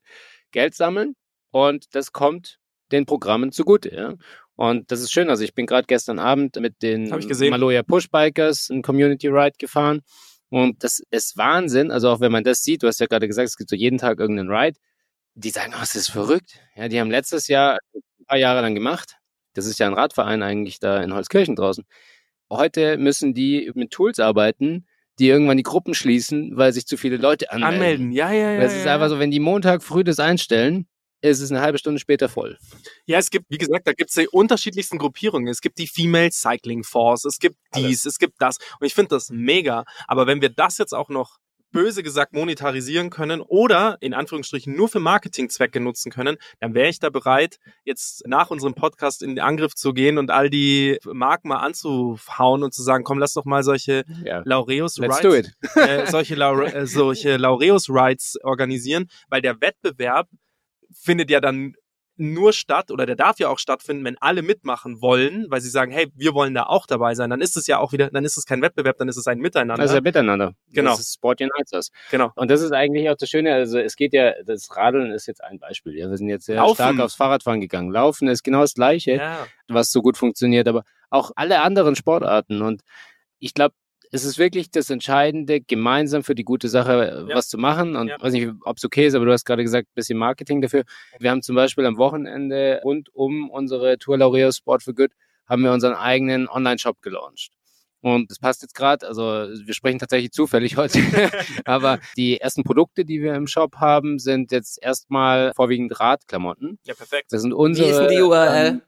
[0.51, 1.15] Geld sammeln.
[1.51, 2.59] Und das kommt
[2.91, 4.13] den Programmen zugute, ja.
[4.55, 5.29] Und das ist schön.
[5.29, 7.09] Also ich bin gerade gestern Abend mit den.
[7.49, 10.01] Maloja Pushbikers ein Community Ride gefahren.
[10.49, 11.89] Und das ist Wahnsinn.
[11.89, 13.97] Also auch wenn man das sieht, du hast ja gerade gesagt, es gibt so jeden
[13.97, 14.79] Tag irgendeinen Ride.
[15.33, 16.59] Die sagen, oh, das ist verrückt.
[16.75, 19.17] Ja, die haben letztes Jahr ein paar Jahre lang gemacht.
[19.53, 21.85] Das ist ja ein Radverein eigentlich da in Holzkirchen draußen.
[22.51, 24.85] Heute müssen die mit Tools arbeiten,
[25.19, 27.75] die irgendwann die Gruppen schließen, weil sich zu viele Leute anmelden.
[27.75, 28.61] Anmelden, ja, ja, ja.
[28.61, 28.95] Das ist ja.
[28.95, 30.87] einfach so, wenn die Montag früh das einstellen,
[31.21, 32.57] ist es eine halbe Stunde später voll.
[33.05, 35.47] Ja, es gibt, wie gesagt, da gibt es die unterschiedlichsten Gruppierungen.
[35.47, 38.05] Es gibt die Female Cycling Force, es gibt dies, Alles.
[38.05, 38.57] es gibt das.
[38.79, 39.85] Und ich finde das mega.
[40.07, 41.37] Aber wenn wir das jetzt auch noch
[41.73, 46.99] böse gesagt monetarisieren können oder in Anführungsstrichen nur für Marketingzwecke nutzen können, dann wäre ich
[46.99, 51.49] da bereit, jetzt nach unserem Podcast in den Angriff zu gehen und all die Marken
[51.49, 54.41] mal anzuhauen und zu sagen, komm, lass doch mal solche Ja.
[54.45, 54.97] Laureus
[55.33, 55.51] it.
[55.75, 60.29] äh, solche, Laure äh, solche Laureus Rides organisieren, weil der Wettbewerb
[60.93, 61.73] findet ja dann
[62.15, 65.91] nur statt oder der darf ja auch stattfinden, wenn alle mitmachen wollen, weil sie sagen,
[65.91, 67.29] hey, wir wollen da auch dabei sein.
[67.29, 69.39] Dann ist es ja auch wieder, dann ist es kein Wettbewerb, dann ist es ein
[69.39, 69.81] Miteinander.
[69.81, 70.53] Also ja miteinander.
[70.71, 70.91] Genau.
[70.91, 71.89] Das ist Sport Unites us.
[72.11, 72.31] genau.
[72.35, 73.53] Und das ist eigentlich auch das Schöne.
[73.53, 75.97] Also es geht ja, das Radeln ist jetzt ein Beispiel.
[75.97, 76.75] Ja, wir sind jetzt sehr Laufen.
[76.75, 77.91] stark aufs Fahrradfahren gegangen.
[77.91, 79.47] Laufen ist genau das Gleiche, Ja.
[79.67, 82.61] was so gut funktioniert, aber auch alle anderen Sportarten.
[82.61, 82.81] Und
[83.39, 83.73] ich glaube,
[84.13, 87.35] es ist wirklich das Entscheidende, gemeinsam für die gute Sache äh, Ja.
[87.35, 87.95] was zu machen.
[87.95, 88.21] Und Ja.
[88.21, 90.83] weiß nicht, ob es okay ist, aber du hast gerade gesagt, bisschen Marketing dafür.
[91.19, 95.11] Wir haben zum Beispiel am Wochenende rund um unsere Tour Laureus Sport for Good
[95.47, 97.49] haben wir unseren eigenen Online-Shop gelauncht.
[98.01, 100.99] Und das passt jetzt gerade, also wir sprechen tatsächlich zufällig heute,
[101.65, 106.79] aber die ersten Produkte, die wir im Shop haben, sind jetzt erstmal vorwiegend Radklamotten.
[106.85, 107.27] ja, perfekt.
[107.31, 108.67] Das sind Wie unsere ist denn die URL?
[108.67, 108.81] ähm,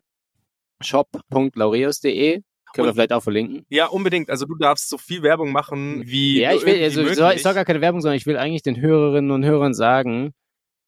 [0.82, 2.42] shop.laureus.de
[2.76, 3.66] Können wir Und- vielleicht auch verlinken.
[3.70, 4.30] Ja, unbedingt.
[4.30, 7.18] Also du darfst so viel Werbung machen, wie Ja, ich will, also möglich.
[7.18, 10.34] soll, soll gar keine Werbung, sondern ich will eigentlich den Hörerinnen und Hörern sagen,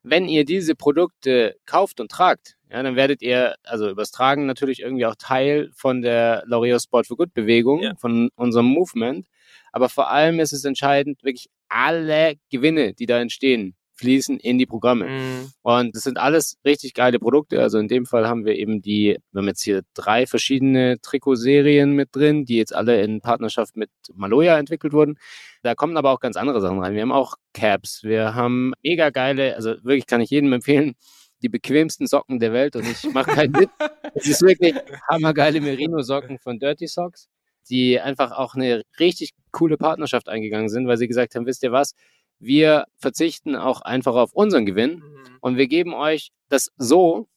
[0.04, 4.82] wenn ihr diese Produkte kauft und tragt, ja, dann werdet ihr, also übers Tragen natürlich
[4.82, 7.96] irgendwie auch Teil von der L'Oreal Sport for Good Bewegung, Ja.
[7.96, 9.26] von unserem Movement.
[9.72, 14.66] Aber vor allem ist es entscheidend, wirklich alle Gewinne, die da entstehen, fließen in die
[14.66, 15.08] Programme.
[15.08, 15.52] Mhm.
[15.62, 17.62] Und das sind alles richtig geile Produkte.
[17.62, 21.91] Also in dem Fall haben wir eben die, wir haben jetzt hier drei verschiedene Trikotserien
[21.91, 25.18] mit drin, die jetzt alle in Partnerschaft mit Maloya entwickelt wurden.
[25.64, 26.93] Da kommen aber auch ganz andere Sachen rein.
[26.93, 30.95] Wir haben auch Caps, wir haben mega geile, also wirklich kann ich jedem empfehlen,
[31.41, 33.70] die bequemsten Socken der Welt und ich mache keinen Witz.
[34.16, 34.76] Es ist wirklich
[35.10, 37.28] hammergeile Merino-Socken von Dirty Socks,
[37.70, 41.72] die einfach auch eine richtig coole Partnerschaft eingegangen sind, weil sie gesagt haben, wisst ihr
[41.72, 41.93] was,
[42.40, 45.38] wir verzichten auch einfach auf unseren Gewinn Mhm.
[45.42, 47.28] und wir geben euch das so,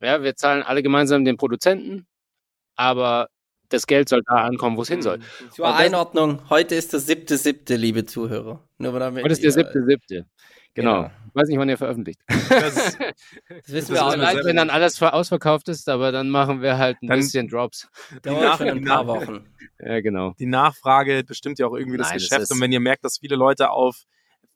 [0.00, 2.06] ja, wir zahlen alle gemeinsam den Produzenten,
[2.76, 3.28] aber
[3.68, 5.18] das Geld soll da ankommen, wo es hin soll.
[5.50, 8.66] Zur Und das- Einordnung, heute ist der siebte, siebte, liebe Zuhörer.
[8.78, 10.26] Nur damit Heute ist der siebte, siebte.
[10.74, 11.02] Genau.
[11.02, 11.10] Genau.
[11.28, 12.20] Ich weiß nicht, wann ihr veröffentlicht.
[12.28, 14.44] Das ist, Das wissen Das wir auch ist nicht.
[14.44, 17.88] Wenn dann alles ver- ausverkauft ist, aber dann machen wir halt ein Dann- bisschen Drops.
[18.22, 19.46] Dauert Nach- schon ein paar Wochen.
[19.80, 20.34] Ja, genau.
[20.38, 22.50] die Nachfrage bestimmt ja auch irgendwie das Nein, das Geschäft.
[22.52, 24.02] Und wenn ihr merkt, dass viele Leute auf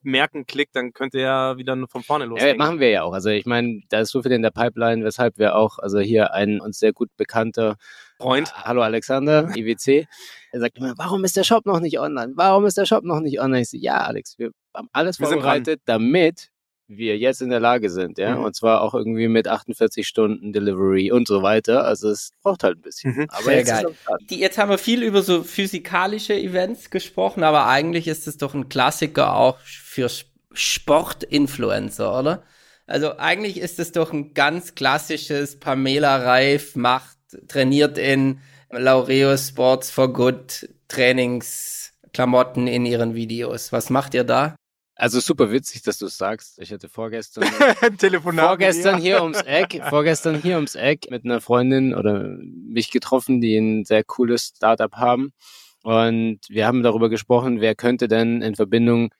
[0.03, 2.57] Merken klickt, dann könnt ihr ja wieder nur von vorne Ja, loslegen.
[2.57, 3.13] machen wir ja auch.
[3.13, 6.33] Also ich meine, da ist so viel in der Pipeline, weshalb wir auch, also hier
[6.33, 7.75] ein uns sehr gut bekannter
[8.19, 8.53] Freund.
[8.55, 10.07] Hallo Alexander, IWC.
[10.51, 12.33] Er sagt immer, warum ist der Shop noch nicht online?
[12.35, 13.61] Warum ist der Shop noch nicht online?
[13.63, 16.49] Ich so, ja, Alex, wir haben alles Wir vorbereitet, damit
[16.87, 18.35] wir jetzt in der Lage sind, ja.
[18.35, 18.43] Mhm.
[18.43, 21.85] Und zwar auch irgendwie mit 48 Stunden Delivery und so weiter.
[21.85, 23.15] Also es braucht halt ein bisschen.
[23.15, 23.25] Mhm.
[23.29, 23.85] Aber Sehr jetzt geil.
[24.29, 28.53] Die, jetzt haben wir viel über so physikalische Events gesprochen, aber eigentlich ist es doch
[28.53, 32.43] ein Klassiker auch für Sp- Sportinfluencer, oder?
[32.85, 37.17] Also eigentlich ist es doch ein ganz klassisches Pamela Reif macht,
[37.47, 43.71] trainiert in Laureo Sports for Good Trainingsklamotten in ihren Videos.
[43.71, 44.55] Was macht ihr da?
[44.95, 46.59] Also super witzig, dass du es sagst.
[46.59, 47.43] Ich hatte vorgestern
[48.35, 53.57] vorgestern hier ums Eck, vorgestern hier ums Eck mit einer Freundin oder mich getroffen, die
[53.57, 55.33] ein sehr cooles Startup haben.
[55.81, 59.13] Und wir haben darüber gesprochen, wer könnte denn in Verbindung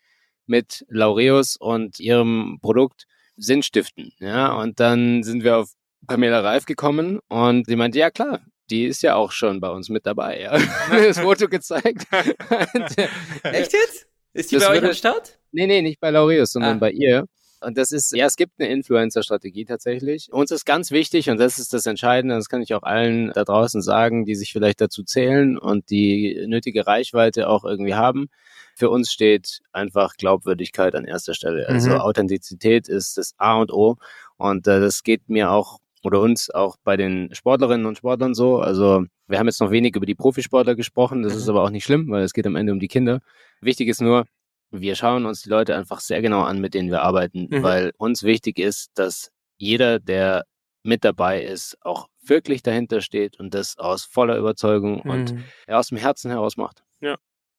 [0.46, 3.06] mit Laureus und ihrem Produkt
[3.36, 4.14] Sinn stiften.
[4.20, 5.72] Ja, und dann sind wir auf
[6.08, 9.90] Pamela Reif gekommen und sie meinte, ja klar, die ist ja auch schon bei uns
[9.90, 10.42] mit dabei.
[10.42, 10.58] Ja.
[10.92, 12.08] Mir das Foto gezeigt.
[12.74, 13.10] Und, äh,
[13.44, 14.08] Echt jetzt?
[14.34, 15.40] Ist die Das bei euch am Start?
[15.52, 16.80] Nee, nee, nicht bei Laureus, sondern Ah.
[16.80, 17.26] bei ihr.
[17.62, 20.28] Und das ist, ja, es gibt eine Influencer-Strategie tatsächlich.
[20.34, 23.46] Uns ist ganz wichtig, und das ist das Entscheidende, das kann ich auch allen da
[23.46, 28.28] draußen sagen, die sich vielleicht dazu zählen und die nötige Reichweite auch irgendwie haben.
[28.76, 31.68] Für uns steht einfach Glaubwürdigkeit an erster Stelle.
[31.70, 31.98] Also Mhm.
[32.02, 33.96] Authentizität ist das A und O.
[34.38, 38.58] Und äh, das geht mir auch oder uns auch bei den Sportlerinnen und Sportlern so.
[38.58, 41.24] Also wir haben jetzt noch wenig über die Profisportler gesprochen.
[41.24, 43.22] Das ist aber auch nicht schlimm, weil es geht am Ende um die Kinder.
[43.64, 44.26] Wichtig ist nur,
[44.72, 47.64] wir schauen uns die Leute einfach sehr genau an, mit denen wir arbeiten, Mhm.
[47.64, 50.46] weil uns wichtig ist, dass jeder, der
[50.84, 55.44] mit dabei ist, auch wirklich dahinter steht und das aus voller Überzeugung und Mhm.
[55.68, 56.84] aus dem Herzen heraus macht.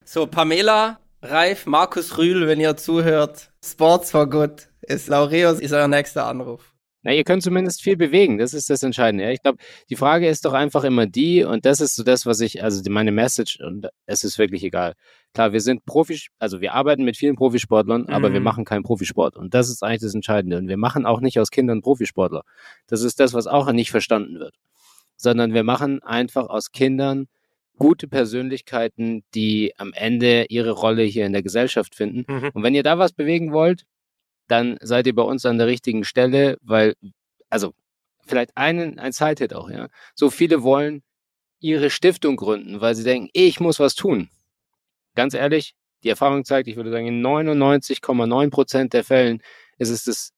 [0.06, 3.50] So, Pamela, Reif, Markus Rühl, wenn ihr zuhört.
[3.64, 4.68] Sports for Good.
[4.82, 6.73] Ist Laureus ist euer nächster Anruf.
[7.04, 9.24] Na, ihr könnt zumindest viel bewegen, das ist das Entscheidende.
[9.24, 9.30] Ja?
[9.30, 9.58] Ich glaube,
[9.90, 12.82] die Frage ist doch einfach immer die, und das ist so das, was ich, also
[12.90, 14.94] meine Message, und es ist wirklich egal.
[15.34, 18.44] Klar, wir sind Profi, also wir arbeiten mit vielen Profisportlern, aber wir Mhm.
[18.44, 19.36] machen keinen Profisport.
[19.36, 20.56] Und das ist eigentlich das Entscheidende.
[20.56, 22.42] Und wir machen auch nicht aus Kindern Profisportler.
[22.86, 24.54] Das ist das, was auch nicht verstanden wird.
[25.16, 27.26] Sondern wir machen einfach aus Kindern
[27.76, 32.24] gute Persönlichkeiten, die am Ende ihre Rolle hier in der Gesellschaft finden.
[32.32, 32.50] Mhm.
[32.54, 33.82] Und wenn ihr da was bewegen wollt,
[34.48, 36.94] dann seid ihr bei uns an der richtigen Stelle, weil,
[37.50, 37.72] also
[38.26, 39.88] vielleicht einen, ein Side-Hit auch, ja.
[40.14, 41.02] So viele wollen
[41.60, 44.28] ihre Stiftung gründen, weil sie denken, ich muss was tun.
[45.14, 49.42] Ganz ehrlich, die Erfahrung zeigt, ich würde sagen, in 99,9 Prozent der Fällen
[49.78, 50.30] ist es das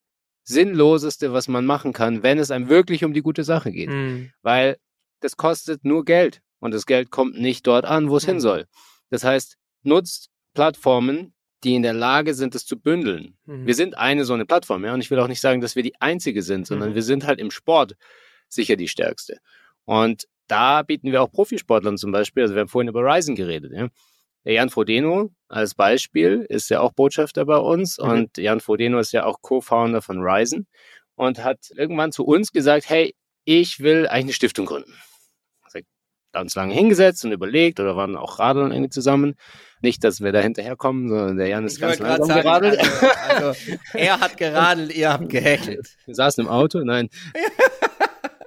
[0.45, 3.89] Sinnloseste, was man machen kann, wenn es einem wirklich um die gute Sache geht.
[3.91, 4.31] Mhm.
[4.43, 4.77] Weil
[5.21, 8.41] das kostet nur Geld und das Geld kommt nicht dort an, wo es hin Mhm.
[8.41, 8.67] soll.
[9.11, 11.35] Das heißt, nutzt Plattformen,
[11.65, 13.37] die in der Lage sind, es zu bündeln.
[13.47, 13.67] Mhm.
[13.67, 15.83] Wir sind eine so eine Plattform, ja, und ich will auch nicht sagen, dass wir
[15.83, 16.95] die einzige sind, sondern Mhm.
[16.95, 17.95] wir sind halt im Sport
[18.49, 19.39] sicher die stärkste.
[19.85, 23.73] Und da bieten wir auch Profisportlern zum Beispiel, also wir haben vorhin über Ryzen geredet,
[23.73, 23.89] ja.
[24.45, 28.09] Der Jan Frodeno als Beispiel ist ja auch Botschafter bei uns Mhm.
[28.09, 30.69] und Jan Frodeno ist ja auch Co-Founder von Ryzen
[31.17, 34.93] und hat irgendwann zu uns gesagt, hey, ich will eigentlich eine Stiftung gründen.
[36.37, 39.37] Ganz lange hingesetzt und überlegt oder waren auch Radeln irgendwie zusammen.
[39.81, 42.79] Nicht, dass wir da hinterherkommen, sondern der Jan ist Ich ganz langsam sagen, geradelt.
[42.79, 45.97] also, also, er hat geradelt, ihr habt gehechelt.
[46.05, 47.09] Wir saßen im Auto, nein.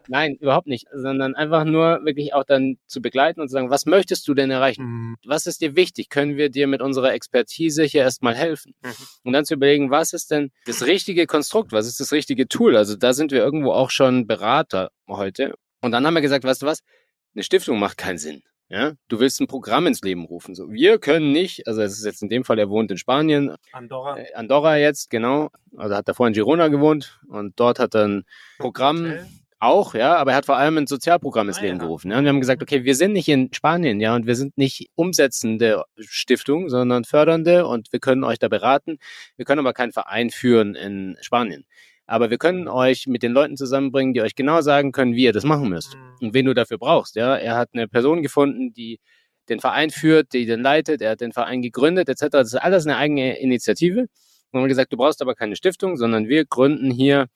[0.08, 3.86] Nein, überhaupt nicht, sondern einfach nur wirklich auch dann zu begleiten und zu sagen, was
[3.86, 4.84] möchtest du denn erreichen?
[4.84, 5.16] Mhm.
[5.24, 6.10] Was ist dir wichtig?
[6.10, 8.74] Können wir dir mit unserer Expertise hier erstmal helfen?
[8.82, 8.90] Mhm.
[9.24, 11.74] Und dann zu überlegen, was ist denn das richtige Konstrukt?
[11.74, 12.76] Was ist das richtige Tool?
[12.76, 15.54] Also da sind wir irgendwo auch schon Berater heute.
[15.82, 16.80] Und dann haben wir gesagt, weißt du was?
[17.36, 18.44] Eine Stiftung macht keinen Sinn.
[18.72, 20.54] Ja, du willst ein Programm ins Leben rufen.
[20.54, 23.56] So, wir können nicht, also es ist jetzt in dem Fall, er wohnt in Spanien,
[23.72, 24.20] Andorra.
[24.20, 25.50] äh, Andorra jetzt, genau.
[25.76, 28.26] Also hat er vorhin Girona gewohnt und dort hat er ein
[28.60, 29.26] Programm Hotel.
[29.60, 31.84] auch, ja, aber er hat vor allem ein Sozialprogramm ins Ah, Leben ja.
[31.84, 32.12] gerufen.
[32.12, 34.56] Ja, und wir haben gesagt, okay, wir sind nicht in Spanien, ja, und wir sind
[34.56, 39.00] nicht umsetzende Stiftung, sondern fördernde und wir können euch da beraten.
[39.36, 41.66] Wir können aber keinen Verein führen in Spanien.
[42.10, 45.32] Aber wir können euch mit den Leuten zusammenbringen, die euch genau sagen können, wie ihr
[45.34, 46.28] das machen müsst Mhm.
[46.28, 47.16] und wen du dafür brauchst.
[47.16, 49.00] Ja, er hat eine Person gefunden, die
[49.48, 51.02] den Verein führt, die den leitet.
[51.02, 52.28] Er hat den Verein gegründet, etc.
[52.32, 54.08] Das ist alles eine eigene Initiative.
[54.52, 57.28] Und haben gesagt, du brauchst aber keine Stiftung, sondern wir gründen hier,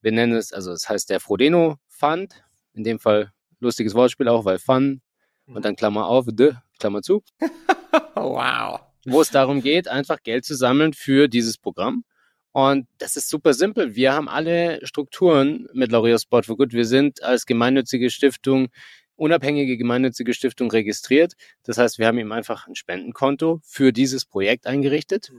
[0.00, 2.42] wir nennen es, also es heißt der Frodeno Fund.
[2.72, 5.02] In dem Fall lustiges Wortspiel auch, weil Fun
[5.46, 7.22] und dann Klammer auf, de, Klammer zu
[8.14, 8.80] wow.
[9.04, 12.04] wo es darum geht, einfach Geld zu sammeln für dieses Programm.
[12.52, 13.94] Und das ist super simpel.
[13.94, 16.74] Wir haben alle Strukturen mit Laureus Sport for Good.
[16.74, 18.68] Wir sind als gemeinnützige Stiftung,
[19.16, 21.32] unabhängige gemeinnützige Stiftung registriert.
[21.64, 25.32] Das heißt, wir haben ihm einfach ein Spendenkonto für dieses Projekt eingerichtet.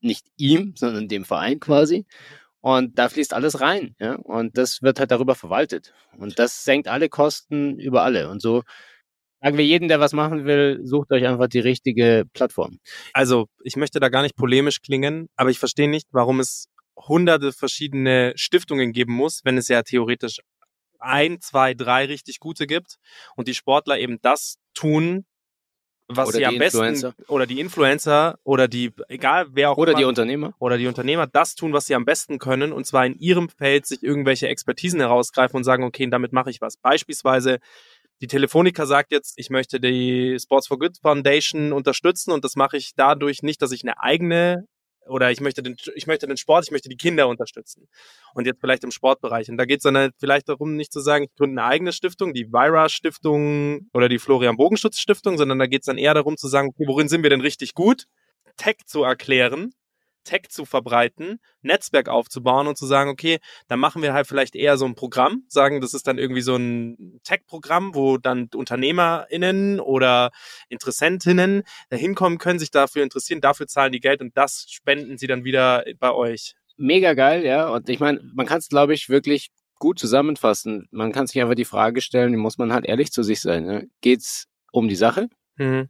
[0.00, 2.04] Nicht ihm, sondern dem Verein quasi.
[2.60, 3.94] Und da fließt alles rein.
[3.98, 4.16] Ja?
[4.16, 5.94] Und das wird halt darüber verwaltet.
[6.18, 8.28] Und das senkt alle Kosten über alle.
[8.28, 8.62] Und so
[9.40, 12.78] sagen wir jedem, der was machen will, sucht euch einfach die richtige Plattform.
[13.12, 16.66] Also, ich möchte da gar nicht polemisch klingen, aber ich verstehe nicht, warum es
[16.96, 20.40] hunderte verschiedene Stiftungen geben muss, wenn es ja theoretisch
[20.98, 22.96] ein, zwei, drei richtig gute gibt
[23.36, 25.24] und die Sportler eben das tun,
[26.08, 27.14] was Oder sie am besten Influencer.
[27.28, 30.54] oder die Influencer oder die egal wer auch Oder immer, die Unternehmer.
[30.58, 33.86] oder die Unternehmer das tun, was sie am besten können, und zwar in ihrem Feld
[33.86, 36.78] sich irgendwelche Expertisen herausgreifen und sagen, okay, damit mache ich was.
[36.78, 37.58] Beispielsweise
[38.20, 42.76] die Telefonica sagt jetzt, ich möchte die Sports for Good Foundation unterstützen und das mache
[42.76, 44.64] ich dadurch nicht, dass ich eine eigene
[45.08, 47.88] oder ich möchte den, ich möchte den Sport, ich möchte die Kinder unterstützen.
[48.34, 49.48] Und jetzt vielleicht im Sportbereich.
[49.48, 51.92] Und da geht es dann halt vielleicht darum, nicht zu sagen, ich gründe eine eigene
[51.92, 56.14] Stiftung, die Vira Stiftung oder die Florian Bogenschutz Stiftung, sondern da geht es dann eher
[56.14, 58.04] darum zu sagen, okay, worin sind wir denn richtig gut?
[58.56, 59.72] Tech zu erklären,
[60.28, 64.76] Tech zu verbreiten, Netzwerk aufzubauen und zu sagen, okay, dann machen wir halt vielleicht eher
[64.76, 70.30] so ein Programm, sagen, das ist dann irgendwie so ein Tech-Programm, wo dann UnternehmerInnen oder
[70.68, 75.26] Interessentinnen da hinkommen können, sich dafür interessieren, dafür zahlen die Geld und das spenden sie
[75.26, 76.54] dann wieder bei euch.
[76.76, 77.70] Mega geil, ja.
[77.70, 79.48] Und ich meine, man kann es, glaube ich, wirklich
[79.78, 80.88] gut zusammenfassen.
[80.90, 83.64] Man kann sich einfach die Frage stellen, die muss man halt ehrlich zu sich sein.
[83.64, 83.88] Ne?
[84.02, 85.88] Geht's um die Sache, Hm.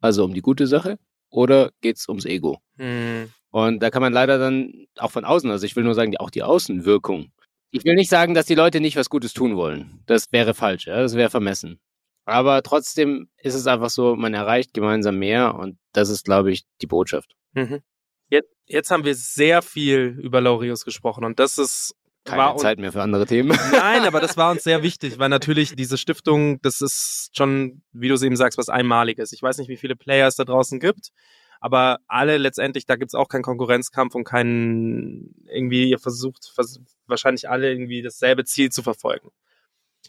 [0.00, 0.98] also um die gute Sache,
[1.30, 2.58] oder geht's ums Ego?
[2.76, 3.30] Hm.
[3.50, 6.30] Und da kann man leider dann auch von außen, also ich will nur sagen, auch
[6.30, 7.32] die Außenwirkung.
[7.70, 10.02] Ich will nicht sagen, dass die Leute nicht was Gutes tun wollen.
[10.06, 11.00] Das wäre falsch, ja?
[11.00, 11.80] das wäre vermessen.
[12.24, 16.64] Aber trotzdem ist es einfach so, man erreicht gemeinsam mehr und das ist, glaube ich,
[16.82, 17.34] die Botschaft.
[17.54, 17.80] Mhm.
[18.28, 21.94] Jetzt, jetzt haben wir sehr viel über Laureus gesprochen und das ist
[22.24, 23.58] Keine Zeit mehr für andere Themen.
[23.72, 28.08] Nein, aber das war uns sehr wichtig, weil natürlich diese Stiftung, das ist schon, wie
[28.08, 29.32] du es eben sagst, was Einmaliges.
[29.32, 31.12] Ich weiß nicht, wie viele Player es da draußen gibt,
[31.60, 37.48] aber alle letztendlich, da gibt's auch keinen Konkurrenzkampf und keinen, irgendwie, ihr versucht vers wahrscheinlich
[37.48, 39.30] alle irgendwie dasselbe Ziel zu verfolgen.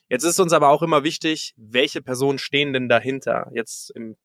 [0.10, 3.50] Jetzt ist uns aber auch immer wichtig, welche Personen stehen denn dahinter?
[3.54, 4.18] Jetzt, im,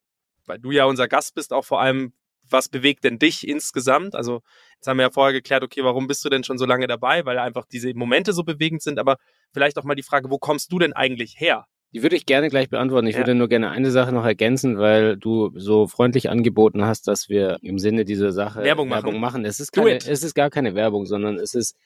[0.47, 2.13] weil du ja unser Gast bist, auch vor allem,
[2.49, 4.15] was bewegt denn dich insgesamt?
[4.15, 4.43] Also,
[4.77, 7.25] jetzt haben wir ja vorher geklärt, okay, warum bist du denn schon so lange dabei?
[7.25, 9.17] Weil einfach diese Momente so bewegend sind, aber
[9.53, 11.67] vielleicht auch mal die Frage, wo kommst du denn eigentlich her?
[11.95, 13.07] Die würde ich gerne gleich beantworten.
[13.07, 13.21] Ich Ja.
[13.21, 17.59] würde nur gerne eine Sache noch ergänzen, weil du so freundlich angeboten hast, dass wir
[17.63, 19.05] im Sinne dieser Sache Werbung machen.
[19.05, 19.45] Werbung machen.
[19.45, 21.77] Es ist, keine, es ist gar keine Werbung, sondern es ist,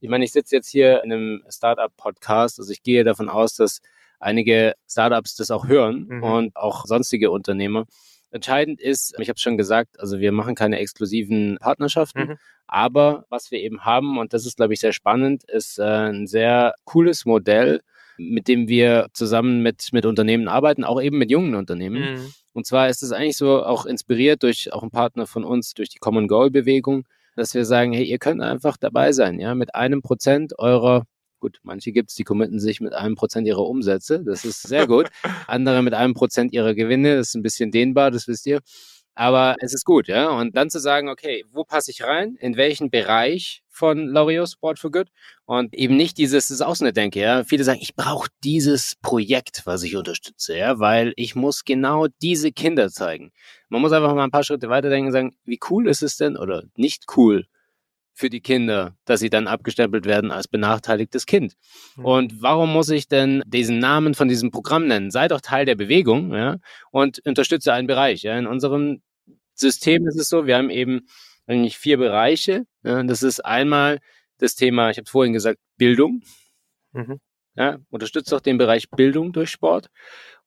[0.00, 3.80] ich meine, ich sitze jetzt hier in einem Startup-Podcast, also ich gehe davon aus, dass
[4.20, 6.22] einige Startups das auch hören Mhm.
[6.22, 7.84] und auch sonstige Unternehmer.
[8.30, 12.36] Entscheidend ist, ich habe es schon gesagt, also wir machen keine exklusiven Partnerschaften, Mhm.
[12.66, 16.26] aber was wir eben haben, und das ist, glaube ich, sehr spannend, ist äh, ein
[16.26, 17.80] sehr cooles Modell,
[18.18, 22.14] mit dem wir zusammen mit, mit Unternehmen arbeiten, auch eben mit jungen Unternehmen.
[22.14, 22.32] Mhm.
[22.52, 25.88] Und zwar ist es eigentlich so auch inspiriert durch auch einen Partner von uns, durch
[25.88, 27.06] die Common Goal Bewegung,
[27.36, 31.04] dass wir sagen, hey, ihr könnt einfach dabei sein, ja, mit einem Prozent eurer,
[31.38, 35.08] gut, manche gibt's, die committen sich mit einem Prozent ihrer Umsätze, das ist sehr gut.
[35.46, 38.60] Andere mit einem Prozent ihrer Gewinne, das ist ein bisschen dehnbar, das wisst ihr.
[39.14, 40.30] Aber es ist gut, ja.
[40.30, 42.36] Und dann zu sagen, okay, wo passe ich rein?
[42.40, 45.08] In welchen Bereich von L'Oreal Sport for Good?
[45.46, 47.44] Und eben nicht dieses, das ist auch eine Denke, ja.
[47.44, 52.52] Viele sagen, ich brauche dieses Projekt, was ich unterstütze, ja, weil ich muss genau diese
[52.52, 53.32] Kinder zeigen.
[53.68, 56.36] Man muss einfach mal ein paar Schritte weiterdenken und sagen, wie cool ist es denn
[56.36, 57.46] oder nicht cool
[58.18, 61.54] für die Kinder, dass sie dann abgestempelt werden als benachteiligtes Kind.
[61.96, 62.04] Mhm.
[62.04, 65.12] Und warum muss ich denn diesen Namen von diesem Programm nennen?
[65.12, 66.56] Sei doch Teil der Bewegung ja,
[66.90, 68.22] und unterstütze einen Bereich.
[68.24, 68.36] Ja.
[68.36, 69.02] In unserem
[69.54, 71.06] System ist es so, wir haben eben
[71.48, 72.64] eigentlich vier Bereiche.
[72.82, 73.02] Ja.
[73.02, 73.98] Das ist einmal
[74.38, 76.22] das Thema, ich habe es vorhin gesagt, Bildung.
[76.92, 77.20] Mhm.
[77.54, 79.88] Ja, unterstützt doch den Bereich Bildung durch Sport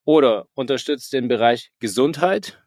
[0.06, 2.64] oder unterstützt den Bereich Gesundheit.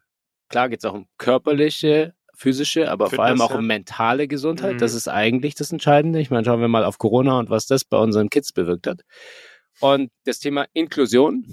[0.49, 3.59] Klar geht es auch um körperliche, physische, aber vor allem Fitness, auch ja.
[3.59, 4.75] um mentale Gesundheit.
[4.75, 4.77] Mhm.
[4.77, 6.19] Das ist eigentlich das Entscheidende.
[6.19, 9.01] Ich meine, schauen wir mal auf Corona und was das bei unseren Kids bewirkt hat.
[9.79, 11.45] Und das Thema Inklusion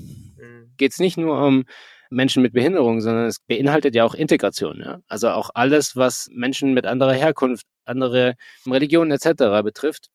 [0.42, 0.72] Mhm.
[0.76, 1.64] geht es nicht nur um
[2.12, 4.80] Menschen mit Behinderung, sondern es beinhaltet ja auch Integration.
[4.80, 5.00] Ja?
[5.08, 8.34] Also auch alles, was Menschen mit anderer Herkunft, andere
[8.66, 9.62] Religionen etc.
[9.64, 10.08] betrifft.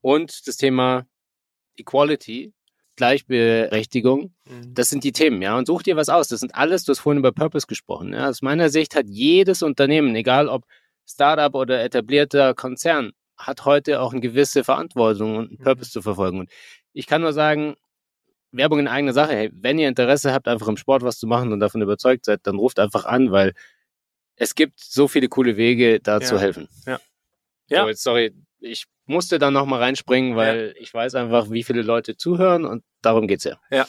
[0.00, 1.06] Und das Thema
[1.76, 2.52] Equality,
[2.96, 4.74] Gleichberechtigung, Mhm.
[4.74, 5.56] das sind die Themen, ja.
[5.56, 6.28] Und such dir was aus.
[6.28, 8.12] Das sind alles, du hast vorhin über Purpose gesprochen.
[8.12, 8.28] Ja.
[8.28, 10.64] Aus meiner Sicht hat jedes Unternehmen, egal ob
[11.08, 15.64] Startup oder etablierter Konzern, hat heute auch eine gewisse Verantwortung und einen Mhm.
[15.64, 16.40] Purpose zu verfolgen.
[16.40, 16.50] Und
[16.92, 17.74] ich kann nur sagen,
[18.52, 19.32] Werbung in eigener Sache.
[19.32, 22.40] Hey, wenn ihr Interesse habt, einfach im Sport was zu machen und davon überzeugt seid,
[22.46, 23.54] dann ruft einfach an, weil
[24.36, 26.20] es gibt so viele coole Wege, da Ja.
[26.20, 26.68] zu helfen.
[26.86, 26.98] Ja.
[27.68, 27.86] So, Ja.
[27.88, 32.64] jetzt, sorry, ich musste da nochmal reinspringen, weil ich weiß einfach, wie viele Leute zuhören
[32.64, 33.58] und darum geht's ja.
[33.70, 33.86] Geil.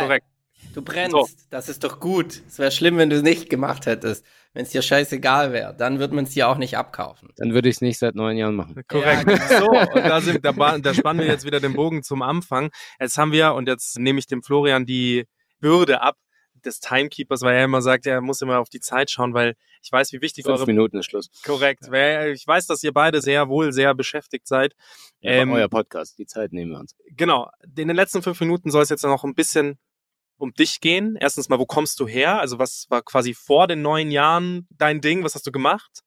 [0.00, 0.26] Korrekt.
[0.74, 1.12] Du brennst.
[1.12, 1.28] So.
[1.50, 2.40] Das ist doch gut.
[2.48, 4.24] Es wäre schlimm, wenn du es nicht gemacht hättest.
[4.54, 7.28] Wenn es dir scheißegal wäre, dann wird man es dir auch nicht abkaufen.
[7.36, 8.80] Dann würde ich es nicht seit neun Jahren machen.
[8.88, 9.28] Korrekt.
[9.28, 12.70] Ja, So, und da, sind, da, da spannen wir jetzt wieder den Bogen zum Anfang.
[13.00, 15.26] Jetzt haben wir, und jetzt nehme ich dem Florian die
[15.60, 16.16] Bürde ab
[16.64, 19.92] des Timekeepers, weil er immer sagt, er muss immer auf die Zeit schauen, weil ich
[19.92, 21.28] weiß, wie wichtig Fünf eure Minuten ist Schluss.
[21.44, 21.90] korrekt.
[21.90, 24.72] Weil ich weiß, dass ihr beide sehr wohl sehr beschäftigt seid.
[25.20, 26.94] Ähm, Ähm, euer Podcast, die Zeit nehmen wir uns.
[27.10, 27.50] genau.
[27.76, 29.78] In den letzten fünf Minuten soll es jetzt noch ein bisschen
[30.36, 31.16] um dich gehen.
[31.20, 32.40] Erstens mal, wo kommst du her?
[32.40, 35.24] Also was war quasi vor den neun Jahren dein Ding?
[35.24, 36.00] Was hast du gemacht?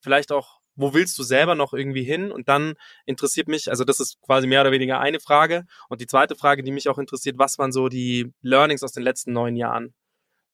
[0.00, 2.32] Vielleicht auch, wo willst du selber noch irgendwie hin?
[2.32, 2.74] Und dann
[3.06, 5.64] interessiert mich, also das ist quasi mehr oder weniger eine Frage.
[5.88, 9.02] Und die zweite Frage, die mich auch interessiert, was waren so die Learnings aus den
[9.02, 9.94] letzten neun Jahren?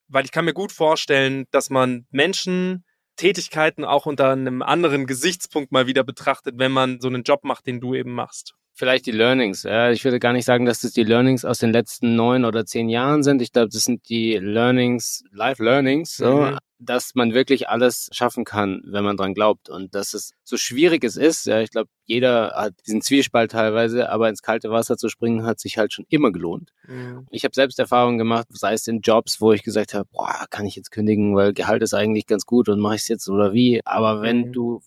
[0.09, 2.85] Weil ich kann mir gut vorstellen, dass man Menschen
[3.17, 7.67] Tätigkeiten auch unter einem anderen Gesichtspunkt mal wieder betrachtet, wenn man so einen Job macht,
[7.67, 8.55] den du eben machst.
[8.79, 9.65] Vielleicht die Learnings.
[9.65, 12.65] Ja, ich würde gar nicht sagen, dass das die Learnings aus den letzten neun oder
[12.65, 13.43] zehn Jahren sind.
[13.43, 16.59] Ich glaube, das sind die Learnings, Life Learnings, so, Mhm.
[16.79, 19.69] dass man wirklich alles schaffen kann, wenn man dran glaubt.
[19.69, 24.11] Und dass es so schwierig es ist, ja, ich glaube, jeder hat diesen Zwiespalt teilweise,
[24.11, 26.71] aber ins kalte Wasser zu springen, hat sich halt schon immer gelohnt.
[27.31, 30.67] Ich habe selbst Erfahrungen gemacht, sei es in Jobs, wo ich gesagt habe, boah, kann
[30.67, 33.53] ich jetzt kündigen, weil Gehalt ist eigentlich ganz gut und mache ich es jetzt oder
[33.53, 33.81] wie.
[33.85, 34.53] Aber wenn Mhm.
[34.53, 34.81] du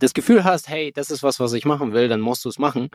[0.00, 2.58] das Gefühl hast, hey, das ist was, was ich machen will, dann musst du es
[2.58, 2.88] machen.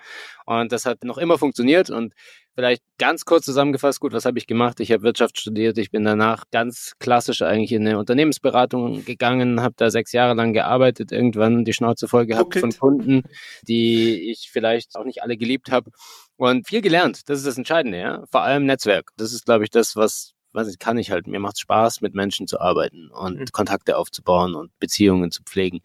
[0.45, 1.89] Und das hat noch immer funktioniert.
[1.89, 2.13] Und
[2.55, 4.79] vielleicht ganz kurz zusammengefasst, gut, was habe ich gemacht?
[4.79, 5.77] Ich habe Wirtschaft studiert.
[5.77, 10.53] Ich bin danach ganz klassisch eigentlich in eine Unternehmensberatung gegangen, habe da sechs Jahre lang
[10.53, 12.61] gearbeitet, irgendwann die Schnauze voll gehabt Ruckelt.
[12.75, 13.23] von Kunden,
[13.67, 15.91] die ich vielleicht auch nicht alle geliebt habe.
[16.37, 18.23] Und viel gelernt, das ist das Entscheidende, ja.
[18.31, 19.11] Vor allem Netzwerk.
[19.17, 21.27] Das ist, glaube ich, das, was, was ich kann ich halt.
[21.27, 23.45] Mir macht Spaß, mit Menschen zu arbeiten und Mhm.
[23.51, 25.81] Kontakte aufzubauen und Beziehungen zu pflegen.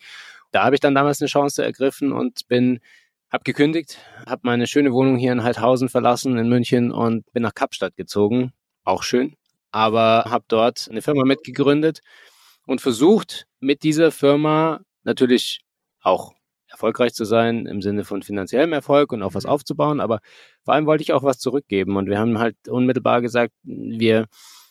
[0.51, 2.81] Da habe ich dann damals eine Chance ergriffen und bin,
[3.31, 7.55] habe gekündigt, habe meine schöne Wohnung hier in Heidhausen verlassen in München und bin nach
[7.55, 8.53] Kapstadt gezogen.
[8.85, 9.35] Auch schön.
[9.71, 12.01] Aber habe dort eine Firma mitgegründet
[12.67, 15.61] und versucht, mit dieser Firma natürlich
[16.01, 16.33] auch
[16.69, 20.01] erfolgreich zu sein im Sinne von finanziellem Erfolg und auch was aufzubauen.
[20.01, 20.21] Aber
[20.65, 21.97] vor allem wollte ich auch was zurückgeben.
[21.97, 24.27] Und wir haben halt unmittelbar gesagt, wir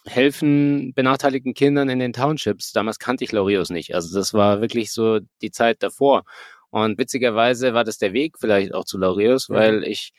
[0.08, 2.72] helfen benachteiligten Kindern in den Townships.
[2.72, 3.93] Damals kannte ich Laureus nicht.
[3.95, 6.24] Also das war wirklich so die Zeit davor.
[6.70, 9.53] Und witzigerweise war das der Weg vielleicht auch zu Laureus, Mhm.
[9.53, 10.12] weil ich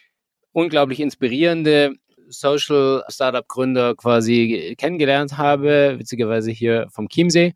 [0.53, 1.93] unglaublich inspirierende
[2.28, 7.55] Social Startup Gründer quasi kennengelernt habe, witzigerweise hier vom Chiemsee,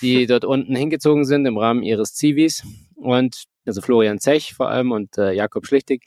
[0.00, 2.62] die dort unten hingezogen sind im Rahmen ihres Zivis
[2.94, 6.04] und also Florian Zech vor allem und äh, Jakob Schlichtig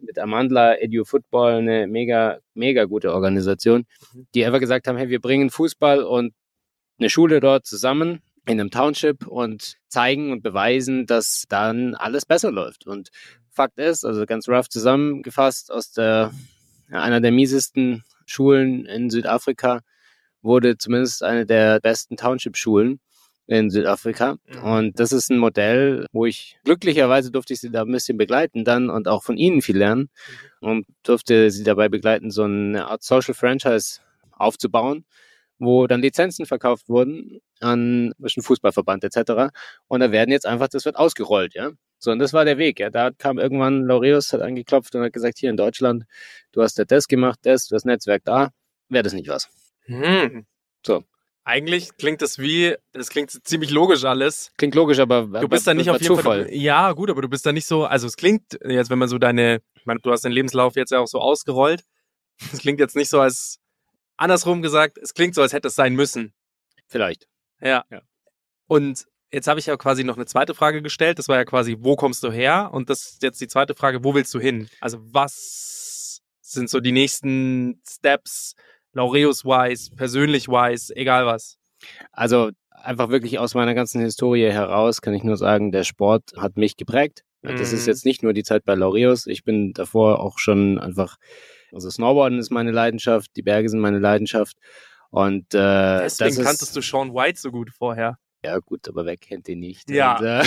[0.00, 3.86] mit Amandla Edu Football eine mega mega gute Organisation,
[4.34, 6.34] die einfach gesagt haben, hey, wir bringen Fußball und
[6.98, 12.50] eine Schule dort zusammen in einem Township und zeigen und beweisen, dass dann alles besser
[12.50, 12.86] läuft.
[12.86, 13.10] Und
[13.50, 16.32] Fakt ist, also ganz rough zusammengefasst, aus der
[16.90, 19.80] einer der miesesten Schulen in Südafrika
[20.42, 23.00] wurde zumindest eine der besten Township-Schulen
[23.46, 24.36] in Südafrika.
[24.46, 24.62] Mhm.
[24.62, 28.64] Und das ist ein Modell, wo ich glücklicherweise durfte ich sie da ein bisschen begleiten
[28.64, 30.10] dann und auch von ihnen viel lernen
[30.60, 35.04] und durfte sie dabei begleiten, so eine Art Social Franchise aufzubauen,
[35.58, 39.52] wo dann Lizenzen verkauft wurden an zwischen Fußballverband etc.
[39.88, 41.70] Und da werden jetzt einfach, das wird ausgerollt, ja.
[41.98, 42.90] So, und das war der Weg, ja.
[42.90, 46.04] Da kam irgendwann Laureus, hat angeklopft und hat gesagt, hier in Deutschland,
[46.52, 48.50] du hast ja das gemacht, das, du hast Netzwerk da,
[48.88, 49.48] wäre das nicht was.
[49.84, 50.46] Hm.
[50.84, 51.04] So.
[51.44, 54.52] Eigentlich klingt das wie, das klingt ziemlich logisch alles.
[54.56, 56.44] Klingt logisch, aber Du bist da nicht auf jeden Zufall.
[56.44, 56.54] Fall.
[56.54, 59.18] Ja, gut, aber du bist da nicht so, also es klingt jetzt, wenn man so
[59.18, 61.82] deine, ich meine, du hast deinen Lebenslauf jetzt ja auch so ausgerollt.
[62.52, 63.58] Es klingt jetzt nicht so als,
[64.16, 66.32] andersrum gesagt, es klingt so, als hätte es sein müssen.
[66.86, 67.26] Vielleicht.
[67.60, 67.84] Ja.
[67.90, 68.02] Ja.
[68.68, 71.18] Und jetzt habe ich ja quasi noch eine zweite Frage gestellt.
[71.18, 72.70] Das war ja quasi, wo kommst du her?
[72.72, 74.68] Und das ist jetzt die zweite Frage, wo willst du hin?
[74.80, 78.54] Also was sind so die nächsten Steps,
[78.92, 81.56] Laureus-wise, persönlich-wise, egal was?
[82.12, 86.56] Also einfach wirklich aus meiner ganzen Historie heraus kann ich nur sagen, der Sport hat
[86.56, 87.22] mich geprägt.
[87.42, 87.90] Das ist Mhm.
[87.90, 89.26] jetzt nicht nur die Zeit bei Laureus.
[89.26, 91.16] Ich bin davor auch schon einfach,
[91.72, 94.56] also Snowboarden ist meine Leidenschaft, die Berge sind meine Leidenschaft.
[95.10, 98.16] Und äh, Deswegen das ist, kanntest du Sean White so gut vorher.
[98.44, 99.90] Ja gut, aber wer kennt den nicht?
[99.90, 100.18] Ja.
[100.18, 100.44] Und, äh,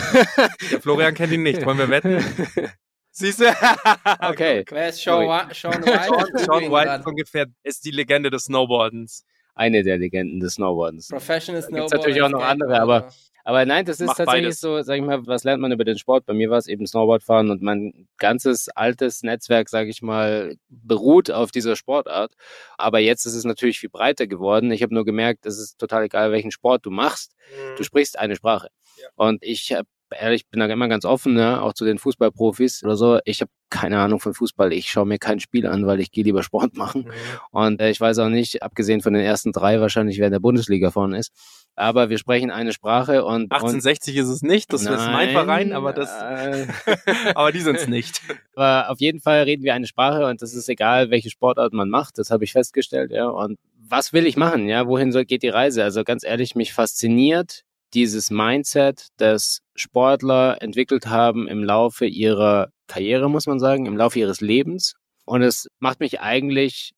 [0.80, 1.64] Florian kennt ihn nicht.
[1.66, 2.18] Wollen wir wetten?
[3.18, 3.46] Siehst du?
[4.22, 6.06] okay, Wer ist Sean, Wa- Sean White?
[6.08, 9.24] Sean, Sean White ungefähr ist die Legende des Snowboardens.
[9.54, 11.08] eine der Legenden des Snowboardens.
[11.08, 11.98] Professional gibt's Snowboarder.
[11.98, 13.10] natürlich auch noch andere, aber-
[13.48, 14.60] Aber nein, das ist Macht tatsächlich beides.
[14.60, 16.26] so, sag ich mal, was lernt man über den Sport?
[16.26, 21.30] Bei mir war es eben Snowboardfahren und mein ganzes altes Netzwerk, sage ich mal, beruht
[21.30, 22.34] auf dieser Sportart.
[22.78, 24.72] Aber jetzt ist es natürlich viel breiter geworden.
[24.72, 27.36] Ich habe nur gemerkt, es ist total egal, welchen Sport du machst.
[27.78, 28.70] Du sprichst eine Sprache.
[29.00, 29.08] Ja.
[29.16, 31.62] Und ich hab, ehrlich bin da immer ganz offen, ne?
[31.62, 33.20] auch zu den Fußballprofis oder so.
[33.26, 34.72] Ich habe keine Ahnung von Fußball.
[34.74, 37.12] Ich schaue mir kein Spiel an, weil ich gehe lieber Sport machen.
[37.52, 40.40] Und äh, ich weiß auch nicht, abgesehen von den ersten drei, wahrscheinlich wer in der
[40.40, 41.32] Bundesliga vorne ist.
[41.76, 43.44] Aber wir sprechen eine Sprache und.
[43.44, 46.68] und 1860 ist es nicht, das ist mein Verein, aber das, Äh,
[47.36, 48.22] aber die sind es nicht.
[48.56, 51.90] aber auf jeden Fall reden wir eine Sprache und das ist egal, welche Sportart man
[51.90, 52.18] macht.
[52.18, 53.28] Das habe ich festgestellt, ja.
[53.28, 54.68] Und was will ich machen?
[54.68, 55.84] Ja, wohin soll, geht die Reise?
[55.84, 63.30] Also ganz ehrlich, mich fasziniert dieses Mindset, das Sportler entwickelt haben im Laufe ihrer Karriere,
[63.30, 64.96] muss man sagen, im Laufe ihres Lebens.
[65.26, 66.92] Und es macht mich eigentlich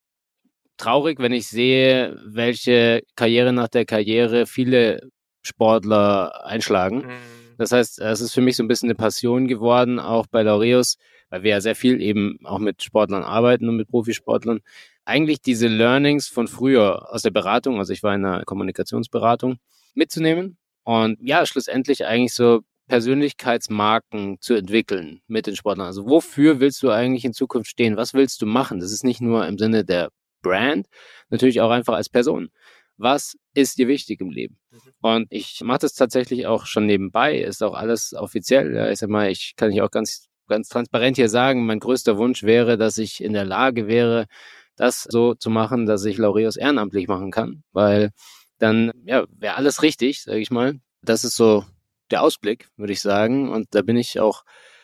[0.78, 5.10] traurig, wenn ich sehe, welche Karriere nach der Karriere viele
[5.42, 7.10] Sportler einschlagen.
[7.58, 10.98] Das heißt, es ist für mich so ein bisschen eine Passion geworden, auch bei Laureus,
[11.30, 14.60] weil wir ja sehr viel eben auch mit Sportlern arbeiten und mit Profisportlern.
[15.06, 19.58] Eigentlich diese Learnings von früher aus der Beratung, also ich war in einer Kommunikationsberatung,
[19.96, 20.58] mitzunehmen
[20.88, 25.88] und ja, schlussendlich eigentlich so Persönlichkeitsmarken zu entwickeln mit den Sportlern.
[25.88, 27.98] Also wofür willst du eigentlich in Zukunft stehen?
[27.98, 28.80] Was willst du machen?
[28.80, 30.12] Das ist nicht nur im Sinne der
[30.42, 30.88] Brand,
[31.30, 32.52] natürlich auch einfach als Person.
[32.96, 34.60] Was ist dir wichtig im Leben?
[35.02, 38.74] Und ich mache das tatsächlich auch schon nebenbei, ist auch alles offiziell.
[38.74, 42.18] Ja, ich sag mal, ich kann ich auch ganz, ganz transparent hier sagen, mein größter
[42.18, 44.26] Wunsch wäre, dass ich in der Lage wäre,
[44.78, 48.12] das so zu machen, dass ich Laureus ehrenamtlich machen kann, weil
[48.60, 50.80] dann ja, wäre alles richtig, sage ich mal.
[51.02, 51.66] Das ist so
[52.12, 53.50] der Ausblick, würde ich sagen.
[53.50, 54.44] Und da bin ich auch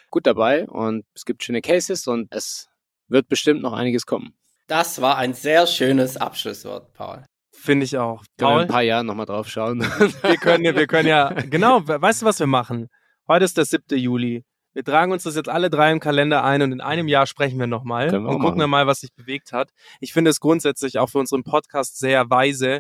[0.09, 2.69] gut dabei und es gibt schöne Cases und es
[3.07, 4.33] wird bestimmt noch einiges kommen.
[4.67, 7.23] Das war ein sehr schönes Abschlusswort, Paul.
[7.51, 8.23] Finde ich auch.
[8.37, 9.79] Können wir in Paul, ein paar Jahren nochmal drauf schauen.
[10.21, 12.89] wir können, ja- wir können ja, genau, we- weißt du, was wir machen?
[13.27, 13.97] Heute ist der 7.
[13.97, 14.43] Juli.
[14.73, 17.59] Wir tragen uns das jetzt alle drei im Kalender ein und in einem Jahr sprechen
[17.59, 19.69] wir nochmal und gucken wir mal, was sich bewegt hat.
[19.99, 22.79] Ich finde es grundsätzlich auch für unseren Podcast sehr weise,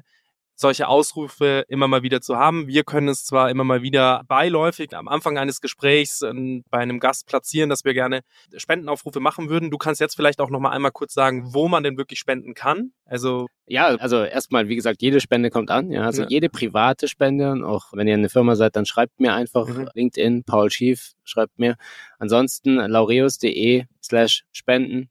[0.55, 2.67] solche Ausrufe immer mal wieder zu haben.
[2.67, 6.99] Wir können es zwar immer mal wieder beiläufig am Anfang eines Gesprächs ähm, bei einem
[6.99, 8.21] Gast platzieren, dass wir gerne
[8.55, 9.71] Spendenaufrufe machen würden.
[9.71, 12.53] Du kannst jetzt vielleicht auch noch mal einmal kurz sagen, wo man denn wirklich spenden
[12.53, 12.91] kann.
[13.05, 15.91] Also Ja, also erstmal, wie gesagt, jede Spende kommt an.
[15.91, 16.27] Ja, also Ja.
[16.29, 17.51] jede private Spende.
[17.51, 19.89] Und auch wenn ihr eine Firma seid, dann schreibt mir einfach Mhm.
[19.93, 21.75] LinkedIn, Paul Schief, schreibt mir.
[22.19, 25.09] Ansonsten laureus.de slash spenden.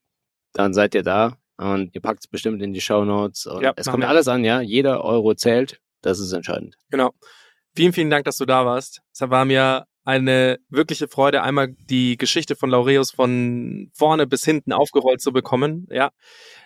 [0.53, 3.49] Dann seid ihr da und ihr packt es bestimmt in die Show Notes.
[3.61, 4.09] Ja, es kommt wir.
[4.09, 4.61] alles an, ja.
[4.61, 5.81] Jeder Euro zählt.
[6.03, 6.77] Das ist entscheidend.
[6.91, 7.13] Genau.
[7.75, 9.01] Vielen, vielen Dank, dass du da warst.
[9.13, 14.73] Es war mir eine wirkliche Freude, einmal die Geschichte von Laureus von vorne bis hinten
[14.73, 15.87] aufgerollt zu bekommen.
[15.91, 16.11] Ja,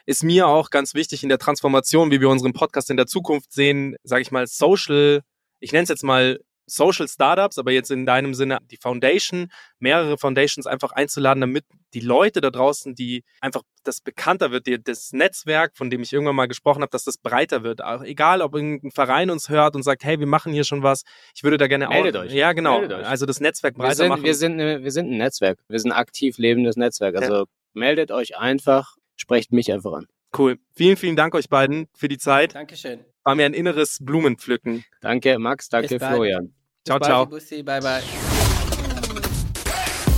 [0.06, 3.52] ist mir auch ganz wichtig in der Transformation, wie wir unseren Podcast in der Zukunft
[3.52, 5.20] sehen, sage ich mal, Social,
[5.60, 9.48] ich nenne es jetzt mal Social Startups, aber jetzt in deinem Sinne die Foundation,
[9.78, 11.64] mehrere Foundations einfach einzuladen, damit
[11.94, 16.12] die Leute da draußen, die einfach das bekannter wird, die, das Netzwerk, von dem ich
[16.12, 17.82] irgendwann mal gesprochen habe, dass das breiter wird.
[17.82, 21.02] Auch egal, ob irgendein Verein uns hört und sagt, hey, wir machen hier schon was,
[21.34, 22.20] ich würde da gerne Meldet auch.
[22.22, 22.32] euch.
[22.32, 22.80] Ja, genau.
[22.80, 23.06] Meldet euch.
[23.06, 24.24] Also das Netzwerk Wir breiter sind, machen.
[24.24, 25.58] wir, sind, eine- wir sind ein Netzwerk.
[25.68, 27.16] Wir sind ein aktiv lebendes Netzwerk.
[27.16, 27.44] Also
[27.74, 30.06] meldet euch einfach, sprecht mich einfach an.
[30.36, 30.58] cool.
[30.74, 32.54] Vielen, vielen Dank euch beiden für die Zeit.
[32.54, 33.04] Dankeschön.
[33.26, 34.84] War mir ein inneres Blumenpflücken.
[35.00, 35.68] Danke, Max.
[35.68, 36.14] Danke, Bis bald.
[36.14, 36.54] Florian.
[36.86, 37.26] Ciao, Bis ciao.
[37.26, 38.00] Bussi, bye bye.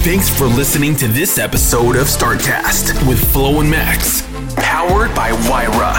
[0.04, 4.22] Thanks for listening to this episode of StartCast with Flo and Max,
[4.56, 5.94] powered by Wyra.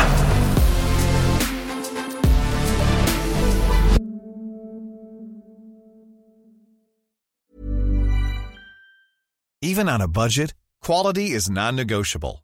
[9.64, 10.54] Even on a budget,
[10.84, 12.44] quality is non-negotiable.